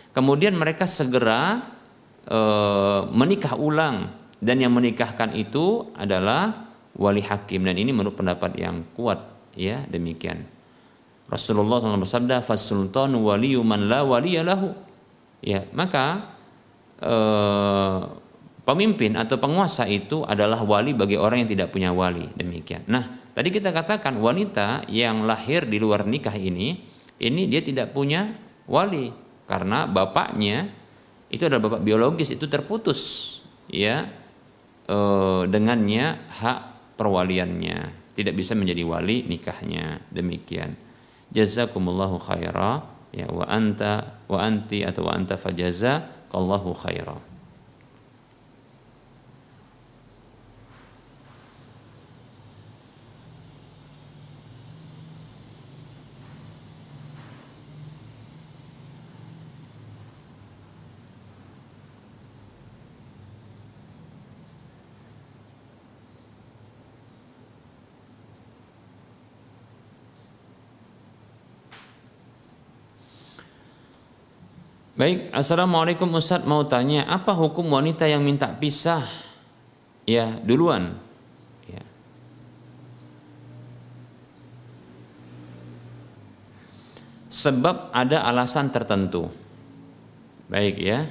[0.09, 1.61] Kemudian mereka segera
[2.27, 2.39] e,
[3.09, 4.11] menikah ulang
[4.43, 9.23] dan yang menikahkan itu adalah wali hakim dan ini menurut pendapat yang kuat,
[9.55, 10.43] ya demikian.
[11.31, 14.75] Rasulullah SAW bersabda, "Fasultan waliyu la waliyalahu."
[15.41, 16.35] Ya, maka
[16.99, 17.15] e,
[18.67, 22.83] pemimpin atau penguasa itu adalah wali bagi orang yang tidak punya wali demikian.
[22.87, 26.81] Nah, Tadi kita katakan wanita yang lahir di luar nikah ini,
[27.21, 28.33] ini dia tidak punya
[28.65, 29.13] wali
[29.45, 30.73] karena bapaknya
[31.27, 32.99] itu adalah bapak biologis itu terputus
[33.67, 34.07] ya
[34.87, 34.97] e,
[35.47, 36.59] dengannya hak
[36.95, 38.09] perwaliannya.
[38.17, 40.01] Tidak bisa menjadi wali nikahnya.
[40.09, 40.73] Demikian.
[41.29, 42.81] Jazakumullahu khaira.
[43.13, 47.36] Ya wa anta wa anti atau wa anta fajaza kallahu khaira
[74.97, 79.05] Baik, Assalamualaikum Ustaz mau tanya apa hukum wanita yang minta pisah?
[80.09, 80.97] Ya duluan.
[81.69, 81.85] Ya.
[87.29, 89.29] Sebab ada alasan tertentu.
[90.49, 91.05] Baik ya.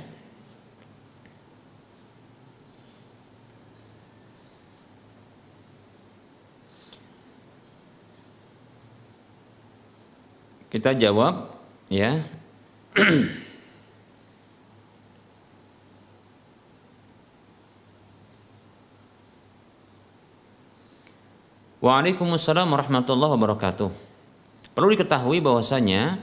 [10.74, 11.54] Kita jawab
[11.86, 12.26] ya
[21.76, 23.88] Waalaikumsalam warahmatullahi wabarakatuh.
[24.72, 26.16] Perlu diketahui bahwasanya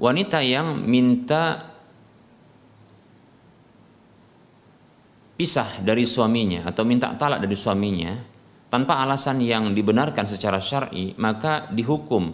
[0.00, 1.68] wanita yang minta
[5.36, 8.12] pisah dari suaminya atau minta talak dari suaminya
[8.72, 12.32] tanpa alasan yang dibenarkan secara syar'i maka dihukum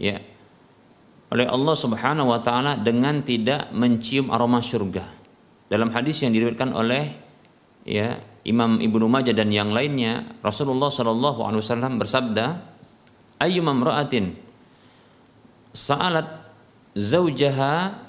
[0.00, 0.18] ya
[1.30, 5.06] oleh Allah Subhanahu wa taala dengan tidak mencium aroma surga.
[5.70, 7.04] Dalam hadis yang diriwayatkan oleh
[7.86, 12.46] ya Imam Ibnu Majah dan yang lainnya Rasulullah Shallallahu alaihi wasallam bersabda
[13.36, 14.32] ayyuma imra'atin
[15.76, 16.40] sa'alat
[16.96, 18.00] zaujaha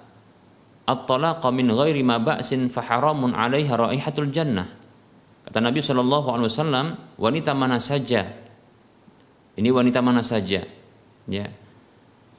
[0.87, 4.71] at-talaqa min ghairi ma ba'sin fa haramun 'alaiha raihatul jannah.
[5.47, 6.85] Kata Nabi Shallallahu alaihi wasallam
[7.19, 8.23] wanita mana saja.
[9.59, 10.63] Ini wanita mana saja?
[11.27, 11.47] Ya.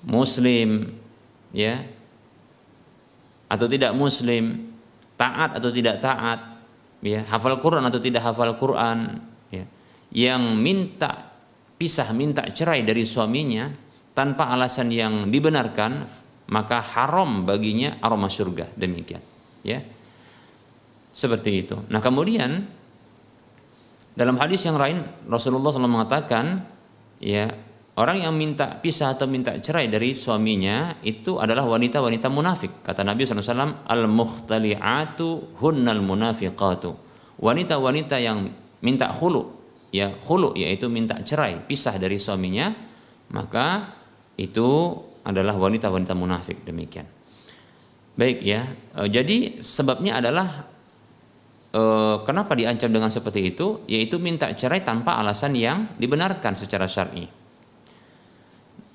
[0.09, 0.97] Muslim
[1.53, 1.85] ya.
[3.53, 4.73] Atau tidak muslim
[5.21, 6.52] taat atau tidak taat
[7.03, 9.65] ya hafal Quran atau tidak hafal Quran ya.
[10.13, 11.11] Yang minta
[11.77, 13.69] pisah minta cerai dari suaminya
[14.15, 16.07] tanpa alasan yang dibenarkan
[16.53, 19.21] maka haram baginya aroma surga demikian
[19.67, 19.83] ya.
[21.13, 21.77] Seperti itu.
[21.93, 22.65] Nah kemudian
[24.17, 26.65] dalam hadis yang lain Rasulullah SAW mengatakan
[27.21, 27.53] ya
[27.93, 32.81] Orang yang minta pisah atau minta cerai dari suaminya itu adalah wanita-wanita munafik.
[32.81, 36.97] Kata Nabi SAW, Al-mukhtali'atu hunnal munafiqatu.
[37.37, 38.49] Wanita-wanita yang
[38.81, 39.45] minta khulu,
[39.93, 42.73] ya khulu yaitu minta cerai, pisah dari suaminya,
[43.29, 43.93] maka
[44.41, 44.97] itu
[45.29, 47.05] adalah wanita-wanita munafik demikian.
[48.17, 50.49] Baik ya, e, jadi sebabnya adalah
[51.73, 51.83] e,
[52.25, 57.42] kenapa diancam dengan seperti itu, yaitu minta cerai tanpa alasan yang dibenarkan secara syar'i.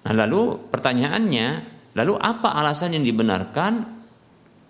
[0.07, 1.47] Nah, lalu pertanyaannya,
[1.91, 3.83] lalu apa alasan yang dibenarkan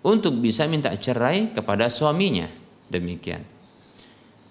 [0.02, 2.50] untuk bisa minta cerai kepada suaminya?
[2.90, 3.46] Demikian.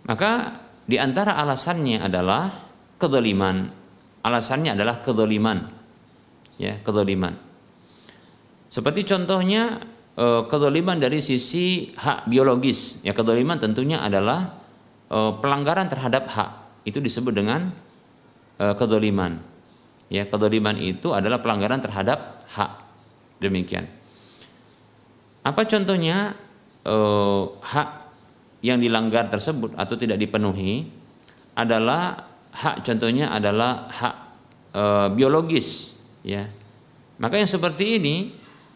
[0.07, 2.47] Maka di antara alasannya adalah
[2.95, 3.67] kedoliman.
[4.23, 5.59] Alasannya adalah kedoliman.
[6.55, 7.35] Ya, kedoliman.
[8.71, 9.83] Seperti contohnya
[10.15, 13.03] eh, kedoliman dari sisi hak biologis.
[13.03, 14.55] Ya, kedoliman tentunya adalah
[15.11, 16.51] eh, pelanggaran terhadap hak.
[16.87, 17.75] Itu disebut dengan
[18.55, 19.56] eh, kedoliman
[20.07, 22.71] Ya, kedoliman itu adalah pelanggaran terhadap hak.
[23.43, 23.85] Demikian.
[25.43, 26.35] Apa contohnya
[26.87, 27.89] eh, hak
[28.65, 30.89] yang dilanggar tersebut atau tidak dipenuhi
[31.53, 34.15] adalah hak contohnya adalah hak
[34.73, 34.83] e,
[35.13, 35.93] biologis
[36.25, 36.49] ya
[37.21, 38.15] maka yang seperti ini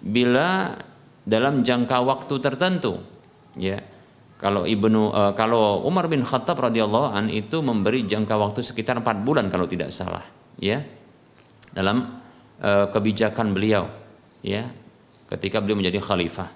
[0.01, 0.77] bila
[1.25, 3.01] dalam jangka waktu tertentu
[3.57, 3.82] ya
[4.38, 9.25] kalau ibnu e, kalau Umar bin Khattab radhiyallahu an itu memberi jangka waktu sekitar empat
[9.25, 10.25] bulan kalau tidak salah
[10.61, 10.82] ya
[11.72, 12.22] dalam
[12.61, 13.88] uh, kebijakan beliau
[14.43, 14.69] ya
[15.32, 16.49] ketika beliau menjadi khalifah.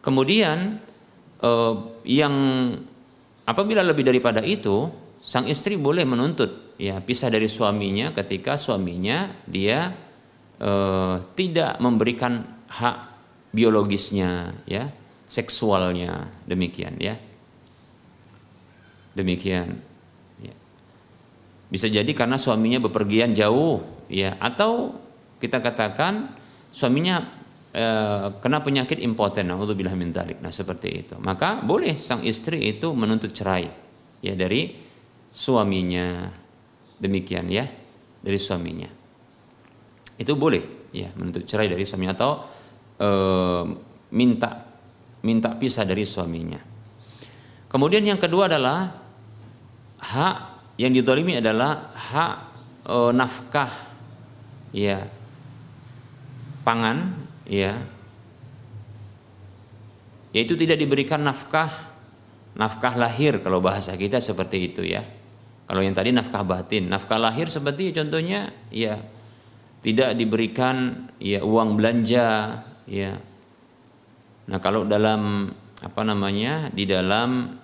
[0.00, 0.80] Kemudian
[1.44, 1.74] uh,
[2.08, 2.34] yang
[3.44, 4.88] apabila lebih daripada itu
[5.18, 9.90] sang istri boleh menuntut ya pisah dari suaminya ketika suaminya dia
[10.62, 12.96] uh, tidak memberikan hak
[13.50, 14.86] biologisnya ya
[15.26, 17.18] seksualnya demikian ya
[19.18, 19.74] demikian
[20.38, 20.54] ya.
[21.68, 24.96] bisa jadi karena suaminya bepergian jauh ya atau
[25.38, 26.34] kita katakan
[26.74, 27.22] suaminya
[27.72, 27.86] e,
[28.42, 31.14] kena penyakit impoten naudzubillah min dzalik nah seperti itu.
[31.22, 33.68] Maka boleh sang istri itu menuntut cerai
[34.20, 34.74] ya dari
[35.30, 36.28] suaminya.
[36.98, 37.62] Demikian ya
[38.18, 38.90] dari suaminya.
[40.18, 42.30] Itu boleh ya menuntut cerai dari suaminya atau
[42.98, 43.08] e,
[44.18, 44.66] minta
[45.22, 46.58] minta pisah dari suaminya.
[47.68, 48.90] Kemudian yang kedua adalah
[49.98, 50.36] hak
[50.78, 52.34] yang didolimi adalah hak
[52.82, 53.87] e, nafkah
[54.72, 55.08] ya
[56.62, 57.16] pangan
[57.48, 57.80] ya
[60.36, 61.72] yaitu tidak diberikan nafkah
[62.58, 65.06] nafkah lahir kalau bahasa kita seperti itu ya.
[65.68, 69.04] Kalau yang tadi nafkah batin nafkah lahir seperti contohnya ya
[69.84, 73.12] tidak diberikan ya uang belanja ya
[74.48, 75.52] nah kalau dalam
[75.84, 77.60] apa namanya di dalam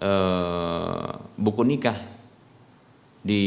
[0.00, 1.98] uh, buku nikah
[3.20, 3.42] di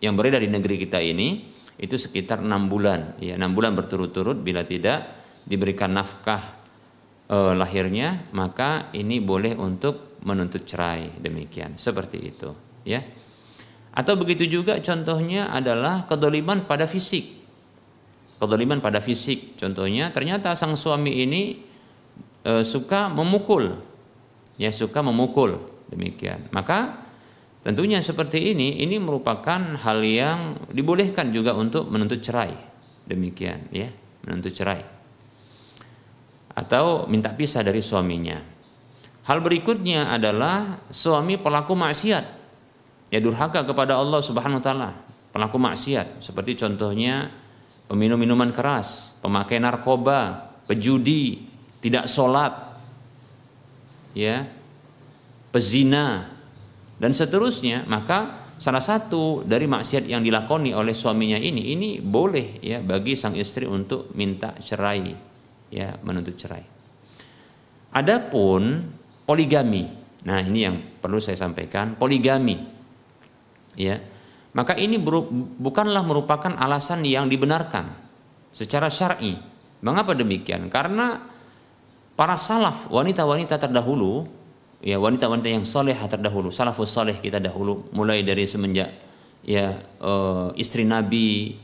[0.00, 3.16] yang beredar di negeri kita ini itu sekitar enam bulan.
[3.20, 4.40] Ya enam bulan berturut-turut.
[4.40, 5.08] Bila tidak
[5.44, 6.42] diberikan nafkah
[7.28, 11.16] eh, lahirnya maka ini boleh untuk menuntut cerai.
[11.20, 11.78] Demikian.
[11.78, 12.50] Seperti itu.
[12.82, 13.04] Ya.
[13.96, 17.32] Atau begitu juga contohnya adalah kedoliman pada fisik.
[18.36, 19.56] Kedoliman pada fisik.
[19.56, 21.64] Contohnya ternyata sang suami ini
[22.44, 23.72] e, suka memukul.
[24.60, 25.56] Ya suka memukul.
[25.88, 26.52] Demikian.
[26.52, 27.05] Maka
[27.66, 32.54] Tentunya seperti ini, ini merupakan hal yang dibolehkan juga untuk menuntut cerai.
[33.10, 33.90] Demikian ya,
[34.22, 34.86] menuntut cerai.
[36.54, 38.38] Atau minta pisah dari suaminya.
[39.26, 42.46] Hal berikutnya adalah suami pelaku maksiat.
[43.10, 44.90] ya durhaka kepada Allah Subhanahu wa taala,
[45.34, 47.30] pelaku maksiat seperti contohnya
[47.90, 51.46] peminum minuman keras, pemakai narkoba, pejudi,
[51.82, 52.54] tidak sholat,
[54.14, 54.46] ya,
[55.54, 56.35] pezina,
[56.96, 62.80] dan seterusnya, maka salah satu dari maksiat yang dilakoni oleh suaminya ini ini boleh ya
[62.80, 65.12] bagi sang istri untuk minta cerai
[65.68, 66.64] ya menuntut cerai.
[67.92, 68.84] Adapun
[69.28, 69.84] poligami.
[70.26, 72.58] Nah, ini yang perlu saya sampaikan, poligami.
[73.78, 74.00] Ya.
[74.56, 74.96] Maka ini
[75.60, 77.92] bukanlah merupakan alasan yang dibenarkan
[78.56, 79.36] secara syar'i.
[79.84, 80.72] Mengapa demikian?
[80.72, 81.20] Karena
[82.16, 84.24] para salaf, wanita-wanita terdahulu
[84.86, 88.94] ya wanita-wanita yang soleh terdahulu salafus soleh kita dahulu mulai dari semenjak
[89.42, 91.58] ya uh, istri Nabi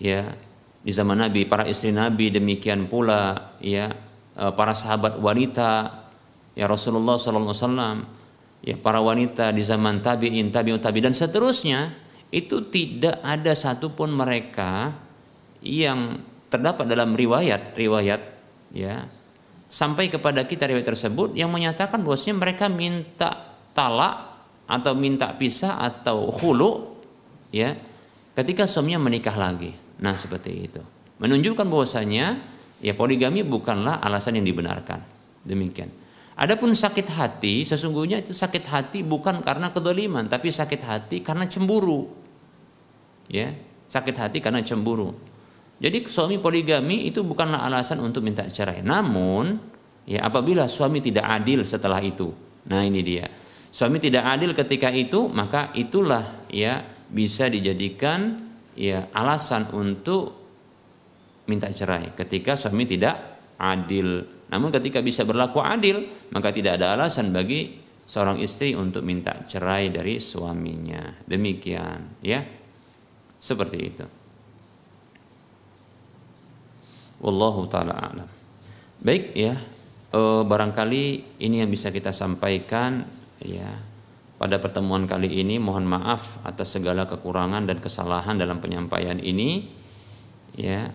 [0.00, 0.32] ya
[0.80, 3.92] di zaman Nabi para istri Nabi demikian pula ya
[4.40, 5.92] uh, para sahabat wanita
[6.56, 7.52] ya Rasulullah SAW
[8.64, 11.92] ya para wanita di zaman tabiin tabiun tabi dan seterusnya
[12.32, 14.96] itu tidak ada satupun mereka
[15.60, 16.16] yang
[16.48, 18.20] terdapat dalam riwayat riwayat
[18.72, 19.04] ya
[19.74, 24.38] sampai kepada kita riwayat tersebut yang menyatakan bahwasanya mereka minta talak
[24.70, 26.94] atau minta pisah atau hulu
[27.50, 27.74] ya
[28.38, 29.74] ketika suaminya menikah lagi.
[29.98, 30.82] Nah, seperti itu.
[31.18, 32.38] Menunjukkan bahwasanya
[32.78, 35.02] ya poligami bukanlah alasan yang dibenarkan.
[35.42, 35.90] Demikian.
[36.34, 42.10] Adapun sakit hati, sesungguhnya itu sakit hati bukan karena kedoliman, tapi sakit hati karena cemburu.
[43.30, 43.54] Ya,
[43.90, 45.14] sakit hati karena cemburu.
[45.78, 48.80] Jadi suami poligami itu bukanlah alasan untuk minta cerai.
[48.80, 49.58] Namun
[50.06, 52.30] ya apabila suami tidak adil setelah itu.
[52.70, 53.26] Nah, ini dia.
[53.74, 58.48] Suami tidak adil ketika itu, maka itulah ya bisa dijadikan
[58.78, 60.44] ya alasan untuk
[61.50, 63.18] minta cerai ketika suami tidak
[63.58, 64.24] adil.
[64.48, 69.90] Namun ketika bisa berlaku adil, maka tidak ada alasan bagi seorang istri untuk minta cerai
[69.90, 71.24] dari suaminya.
[71.26, 72.40] Demikian, ya.
[73.42, 74.23] Seperti itu.
[77.24, 78.28] Wallahu taala alam.
[79.00, 79.56] Baik ya,
[80.12, 81.04] e, barangkali
[81.40, 83.00] ini yang bisa kita sampaikan
[83.40, 83.72] ya
[84.36, 85.56] pada pertemuan kali ini.
[85.56, 89.72] Mohon maaf atas segala kekurangan dan kesalahan dalam penyampaian ini
[90.60, 90.92] ya.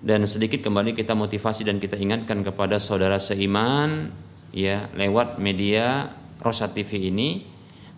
[0.00, 4.08] Dan sedikit kembali kita motivasi dan kita ingatkan kepada saudara seiman
[4.48, 6.08] ya lewat media
[6.40, 7.44] Rosa TV ini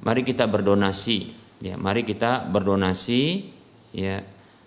[0.02, 1.30] mari kita berdonasi
[1.62, 3.54] ya mari kita berdonasi
[3.94, 4.18] ya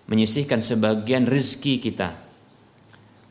[0.08, 2.25] menyisihkan sebagian rezeki kita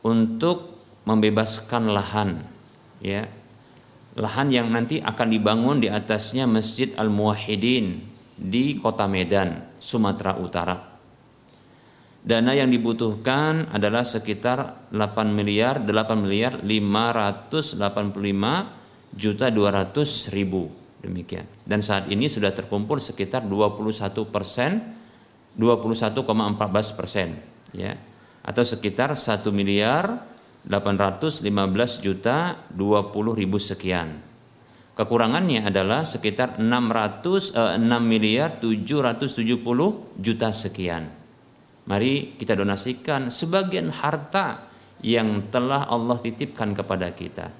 [0.06, 2.46] untuk membebaskan lahan
[3.02, 3.26] ya
[4.16, 8.00] lahan yang nanti akan dibangun di atasnya Masjid Al Muwahhidin
[8.36, 10.96] di Kota Medan, Sumatera Utara.
[12.26, 17.76] Dana yang dibutuhkan adalah sekitar 8 miliar 8 miliar 585
[19.14, 20.66] juta 200 ribu
[21.04, 21.46] demikian.
[21.62, 24.96] Dan saat ini sudah terkumpul sekitar 21 persen
[25.56, 27.40] 21,14 persen
[27.72, 27.96] ya
[28.46, 30.22] atau sekitar 1 miliar
[30.62, 31.42] 815
[32.02, 34.22] juta 20 ribu sekian.
[34.96, 39.60] Kekurangannya adalah sekitar 600 eh, 6 miliar 770
[40.16, 41.10] juta sekian.
[41.86, 44.66] Mari kita donasikan sebagian harta
[45.04, 47.52] yang telah Allah titipkan kepada kita.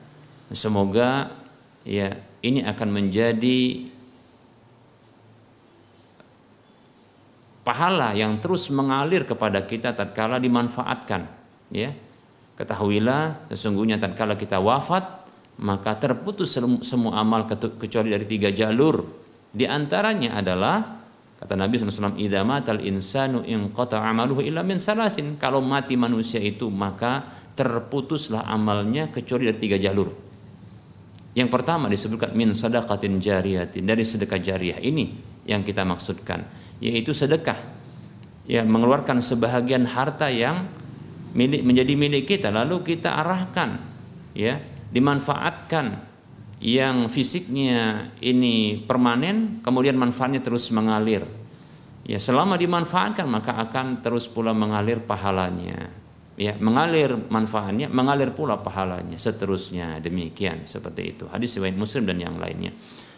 [0.50, 1.30] Semoga
[1.86, 2.10] ya
[2.42, 3.86] ini akan menjadi
[7.66, 11.26] pahala yang terus mengalir kepada kita tatkala dimanfaatkan
[11.74, 11.90] ya.
[12.54, 15.26] Ketahuilah sesungguhnya tatkala kita wafat
[15.58, 16.54] maka terputus
[16.86, 19.02] semua amal kecuali dari tiga jalur.
[19.50, 21.00] Di antaranya adalah
[21.36, 25.34] kata Nabi SAW idza matal insanu in qata amaluhu illa min salasin.
[25.36, 27.24] Kalau mati manusia itu maka
[27.56, 30.12] terputuslah amalnya kecuali dari tiga jalur.
[31.36, 33.84] Yang pertama disebutkan min sadaqatin jariyatin.
[33.84, 35.12] Dari sedekah jariah ini
[35.44, 36.44] yang kita maksudkan
[36.80, 37.58] yaitu sedekah.
[38.46, 40.70] Ya mengeluarkan sebahagian harta yang
[41.36, 43.76] milik menjadi milik kita lalu kita arahkan
[44.32, 44.56] ya
[44.88, 46.00] dimanfaatkan
[46.56, 51.26] yang fisiknya ini permanen kemudian manfaatnya terus mengalir.
[52.06, 55.90] Ya selama dimanfaatkan maka akan terus pula mengalir pahalanya.
[56.36, 59.20] Ya mengalir manfaatnya mengalir pula pahalanya.
[59.20, 61.24] Seterusnya demikian seperti itu.
[61.28, 62.72] Hadis riwayat muslim dan yang lainnya.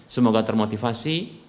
[0.09, 1.48] Semoga termotivasi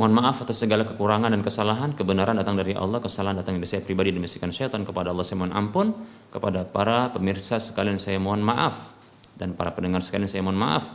[0.00, 1.92] Mohon maaf atas segala kekurangan dan kesalahan.
[1.92, 4.80] Kebenaran datang dari Allah, kesalahan datang dari saya pribadi dan bisikan syaitan.
[4.80, 5.92] Kepada Allah saya mohon ampun.
[6.32, 8.96] Kepada para pemirsa sekalian saya mohon maaf.
[9.36, 10.88] Dan para pendengar sekalian saya mohon maaf.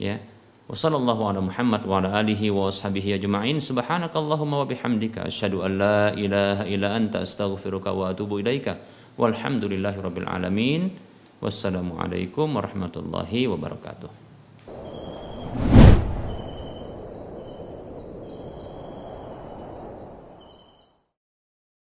[0.00, 0.16] Ya.
[0.64, 3.60] Wassallallahu ala Muhammad wa ala alihi wa ashabihi ajma'in.
[3.60, 5.28] Subhanakallahumma wa bihamdika.
[5.28, 8.80] Asyhadu an la ilaha illa anta astaghfiruka wa atubu ilaika.
[9.20, 10.96] Walhamdulillahi rabbil alamin.
[11.44, 14.08] Wassalamualaikum warahmatullahi wabarakatuh.